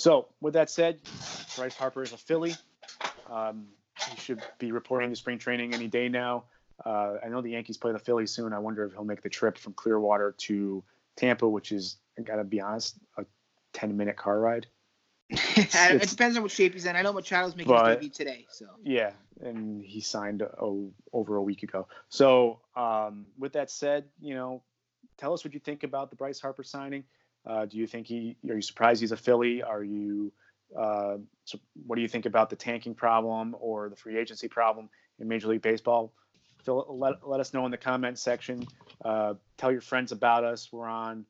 So, 0.00 0.28
with 0.40 0.54
that 0.54 0.70
said, 0.70 0.98
Bryce 1.56 1.76
Harper 1.76 2.02
is 2.02 2.14
a 2.14 2.16
Philly. 2.16 2.54
Um, 3.30 3.66
he 4.08 4.16
should 4.16 4.40
be 4.58 4.72
reporting 4.72 5.10
to 5.10 5.16
spring 5.16 5.36
training 5.36 5.74
any 5.74 5.88
day 5.88 6.08
now. 6.08 6.44
Uh, 6.82 7.16
I 7.22 7.28
know 7.28 7.42
the 7.42 7.50
Yankees 7.50 7.76
play 7.76 7.92
the 7.92 7.98
Phillies 7.98 8.30
soon. 8.30 8.54
I 8.54 8.60
wonder 8.60 8.82
if 8.86 8.92
he'll 8.92 9.04
make 9.04 9.20
the 9.20 9.28
trip 9.28 9.58
from 9.58 9.74
Clearwater 9.74 10.34
to 10.38 10.82
Tampa, 11.16 11.46
which 11.46 11.70
is, 11.70 11.98
I 12.18 12.22
gotta 12.22 12.44
be 12.44 12.62
honest, 12.62 12.96
a 13.18 13.26
10 13.74 13.94
minute 13.94 14.16
car 14.16 14.40
ride. 14.40 14.66
it 15.28 15.58
it's- 15.74 16.10
depends 16.10 16.34
on 16.34 16.44
what 16.44 16.50
shape 16.50 16.72
he's 16.72 16.86
in. 16.86 16.96
I 16.96 17.02
know 17.02 17.12
Machado's 17.12 17.54
making 17.54 17.70
But- 17.70 17.88
his 17.88 17.96
debut 17.96 18.08
today, 18.08 18.46
so 18.48 18.68
Yeah, 18.82 19.12
and 19.42 19.84
he 19.84 20.00
signed 20.00 20.40
oh, 20.42 20.92
over 21.12 21.36
a 21.36 21.42
week 21.42 21.62
ago. 21.62 21.88
So, 22.08 22.60
um, 22.74 23.26
with 23.38 23.52
that 23.52 23.70
said, 23.70 24.06
you 24.18 24.34
know, 24.34 24.62
tell 25.18 25.34
us 25.34 25.44
what 25.44 25.52
you 25.52 25.60
think 25.60 25.82
about 25.82 26.08
the 26.08 26.16
Bryce 26.16 26.40
Harper 26.40 26.62
signing. 26.62 27.04
Uh, 27.46 27.66
do 27.66 27.78
you 27.78 27.86
think 27.86 28.06
he? 28.06 28.36
Are 28.48 28.54
you 28.54 28.62
surprised 28.62 29.00
he's 29.00 29.12
a 29.12 29.16
Philly? 29.16 29.62
Are 29.62 29.82
you? 29.82 30.32
Uh, 30.76 31.16
so 31.44 31.58
what 31.86 31.96
do 31.96 32.02
you 32.02 32.08
think 32.08 32.26
about 32.26 32.50
the 32.50 32.56
tanking 32.56 32.94
problem 32.94 33.56
or 33.58 33.88
the 33.88 33.96
free 33.96 34.16
agency 34.18 34.46
problem 34.46 34.88
in 35.18 35.26
Major 35.26 35.48
League 35.48 35.62
Baseball? 35.62 36.12
Phil, 36.62 36.86
let, 36.88 37.26
let 37.26 37.40
us 37.40 37.54
know 37.54 37.64
in 37.64 37.70
the 37.70 37.78
comment 37.78 38.18
section. 38.18 38.66
Uh, 39.04 39.34
tell 39.56 39.72
your 39.72 39.80
friends 39.80 40.12
about 40.12 40.44
us. 40.44 40.68
We're 40.70 40.86
on 40.86 41.24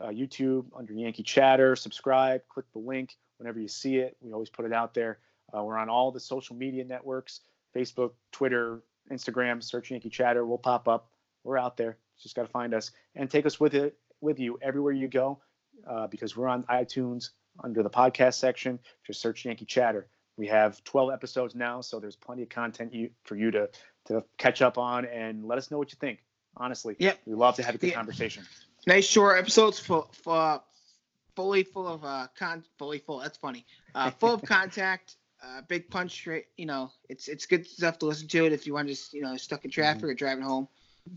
uh, 0.00 0.08
YouTube 0.08 0.66
under 0.76 0.92
Yankee 0.92 1.22
Chatter. 1.22 1.76
Subscribe. 1.76 2.42
Click 2.48 2.66
the 2.72 2.80
link 2.80 3.16
whenever 3.38 3.60
you 3.60 3.68
see 3.68 3.96
it. 3.96 4.16
We 4.20 4.32
always 4.32 4.50
put 4.50 4.66
it 4.66 4.72
out 4.72 4.92
there. 4.92 5.18
Uh, 5.56 5.62
we're 5.62 5.78
on 5.78 5.88
all 5.88 6.10
the 6.10 6.20
social 6.20 6.56
media 6.56 6.84
networks 6.84 7.40
Facebook, 7.74 8.12
Twitter, 8.32 8.82
Instagram. 9.10 9.62
Search 9.62 9.90
Yankee 9.90 10.10
Chatter. 10.10 10.44
We'll 10.44 10.58
pop 10.58 10.88
up. 10.88 11.08
We're 11.44 11.58
out 11.58 11.76
there. 11.76 11.96
Just 12.20 12.34
got 12.34 12.42
to 12.42 12.48
find 12.48 12.74
us 12.74 12.90
and 13.14 13.30
take 13.30 13.46
us 13.46 13.58
with 13.58 13.74
it 13.74 13.96
with 14.20 14.38
you 14.38 14.58
everywhere 14.62 14.92
you 14.92 15.08
go 15.08 15.40
uh, 15.86 16.06
because 16.06 16.36
we're 16.36 16.48
on 16.48 16.64
iTunes 16.64 17.30
under 17.62 17.82
the 17.82 17.90
podcast 17.90 18.34
section. 18.34 18.78
Just 19.06 19.20
search 19.20 19.44
Yankee 19.44 19.64
Chatter. 19.64 20.08
We 20.36 20.46
have 20.48 20.82
12 20.84 21.12
episodes 21.12 21.54
now, 21.54 21.80
so 21.82 22.00
there's 22.00 22.16
plenty 22.16 22.42
of 22.42 22.48
content 22.48 22.92
you, 22.94 23.10
for 23.24 23.36
you 23.36 23.50
to 23.50 23.68
to 24.06 24.24
catch 24.36 24.62
up 24.62 24.78
on 24.78 25.04
and 25.04 25.44
let 25.46 25.58
us 25.58 25.70
know 25.70 25.78
what 25.78 25.92
you 25.92 25.96
think. 26.00 26.24
Honestly, 26.56 26.96
Yep. 26.98 27.20
we 27.26 27.34
love 27.34 27.54
to 27.56 27.62
have 27.62 27.74
a 27.74 27.78
good 27.78 27.90
Yeah. 27.90 27.94
conversation. 27.96 28.44
nice 28.86 29.06
short 29.06 29.38
episodes 29.38 29.78
for, 29.78 30.08
full 30.12 30.62
fully 31.36 31.62
full 31.62 31.86
of 31.88 32.04
uh 32.04 32.26
con 32.36 32.64
fully 32.78 32.98
full. 32.98 33.18
That's 33.20 33.38
funny. 33.38 33.64
Uh, 33.94 34.10
full 34.10 34.34
of 34.34 34.42
contact. 34.56 35.16
Uh, 35.44 35.60
big 35.62 35.90
punch? 35.90 36.26
You 36.56 36.66
know, 36.66 36.90
it's 37.08 37.28
it's 37.28 37.46
good 37.46 37.66
stuff 37.66 37.98
to 37.98 38.06
listen 38.06 38.28
to 38.28 38.46
it 38.46 38.52
if 38.52 38.66
you 38.66 38.74
want 38.74 38.88
to 38.88 38.94
just 38.94 39.12
you 39.12 39.22
know 39.22 39.36
stuck 39.36 39.64
in 39.64 39.70
traffic 39.70 40.04
or 40.04 40.14
driving 40.14 40.44
home. 40.44 40.68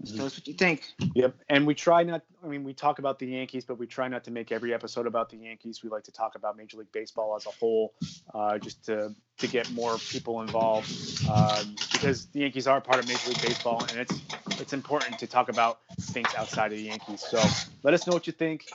Just 0.02 0.18
tell 0.18 0.26
us 0.26 0.38
what 0.38 0.48
you 0.48 0.54
think. 0.54 0.84
Yep. 1.14 1.36
And 1.50 1.68
we 1.68 1.76
try 1.76 2.04
not, 2.04 2.24
I 2.44 2.48
mean, 2.48 2.64
we 2.64 2.74
talk 2.74 3.00
about 3.00 3.20
the 3.20 3.28
Yankees, 3.28 3.66
but 3.66 3.78
we 3.78 3.88
try 3.88 4.08
not 4.08 4.24
to 4.26 4.32
make 4.32 4.52
every 4.52 4.74
episode 4.74 5.08
about 5.08 5.30
the 5.30 5.38
Yankees. 5.38 5.84
We 5.84 5.90
like 5.90 6.04
to 6.04 6.12
talk 6.12 6.36
about 6.36 6.58
Major 6.58 6.78
League 6.78 6.92
Baseball 6.92 7.36
as 7.36 7.46
a 7.46 7.52
whole, 7.52 7.94
uh, 8.34 8.58
just 8.58 8.84
to, 8.86 9.16
to 9.38 9.48
get 9.48 9.72
more 9.72 9.98
people 9.98 10.42
involved. 10.42 10.90
Um, 11.30 11.76
because 11.92 12.26
the 12.28 12.42
Yankees 12.42 12.68
are 12.68 12.82
part 12.82 13.00
of 13.00 13.08
Major 13.08 13.30
League 13.30 13.42
Baseball, 13.42 13.84
and 13.90 14.00
it's 14.00 14.22
it's 14.60 14.74
important 14.74 15.20
to 15.20 15.28
talk 15.28 15.50
about 15.50 15.80
things 16.00 16.30
outside 16.38 16.72
of 16.72 16.78
the 16.78 16.84
Yankees. 16.84 17.22
So 17.28 17.42
let 17.84 17.94
us 17.94 18.08
know 18.08 18.14
what 18.14 18.28
you 18.28 18.34
think. 18.34 18.66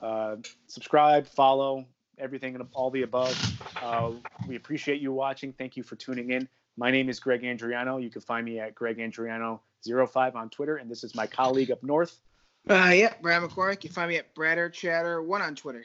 Uh, 0.00 0.36
subscribe, 0.66 1.26
follow, 1.26 1.86
everything 2.18 2.54
and 2.54 2.66
all 2.72 2.90
the 2.90 3.02
above. 3.02 3.36
Uh, 3.80 4.12
we 4.46 4.56
appreciate 4.56 5.00
you 5.00 5.12
watching. 5.12 5.52
Thank 5.52 5.76
you 5.76 5.82
for 5.82 5.96
tuning 5.96 6.30
in. 6.30 6.48
My 6.76 6.90
name 6.90 7.08
is 7.08 7.20
Greg 7.20 7.42
Andriano. 7.42 8.02
You 8.02 8.10
can 8.10 8.22
find 8.22 8.44
me 8.44 8.58
at 8.58 8.74
Greg 8.74 8.98
Andriano05 9.86 10.34
on 10.34 10.50
Twitter, 10.50 10.76
and 10.76 10.90
this 10.90 11.04
is 11.04 11.14
my 11.14 11.26
colleague 11.26 11.70
up 11.70 11.82
north. 11.82 12.18
Uh, 12.68 12.92
yeah, 12.94 13.14
Brad 13.20 13.42
McCormick. 13.42 13.82
You 13.84 13.90
find 13.90 14.08
me 14.08 14.16
at 14.16 14.34
Bradder 14.34 14.70
Chatter 14.70 15.20
one 15.20 15.42
on 15.42 15.54
Twitter. 15.54 15.84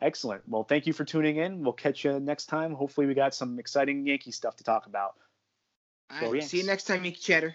Excellent. 0.00 0.42
Well, 0.48 0.64
thank 0.64 0.86
you 0.86 0.92
for 0.92 1.04
tuning 1.04 1.36
in. 1.36 1.62
We'll 1.62 1.72
catch 1.72 2.04
you 2.04 2.18
next 2.18 2.46
time. 2.46 2.74
Hopefully, 2.74 3.06
we 3.06 3.14
got 3.14 3.34
some 3.34 3.58
exciting 3.58 4.06
Yankee 4.06 4.32
stuff 4.32 4.56
to 4.56 4.64
talk 4.64 4.86
about. 4.86 5.14
All 6.10 6.32
right, 6.32 6.42
see 6.42 6.58
you 6.58 6.66
next 6.66 6.84
time, 6.84 7.04
Yankee 7.04 7.20
Chatter. 7.20 7.54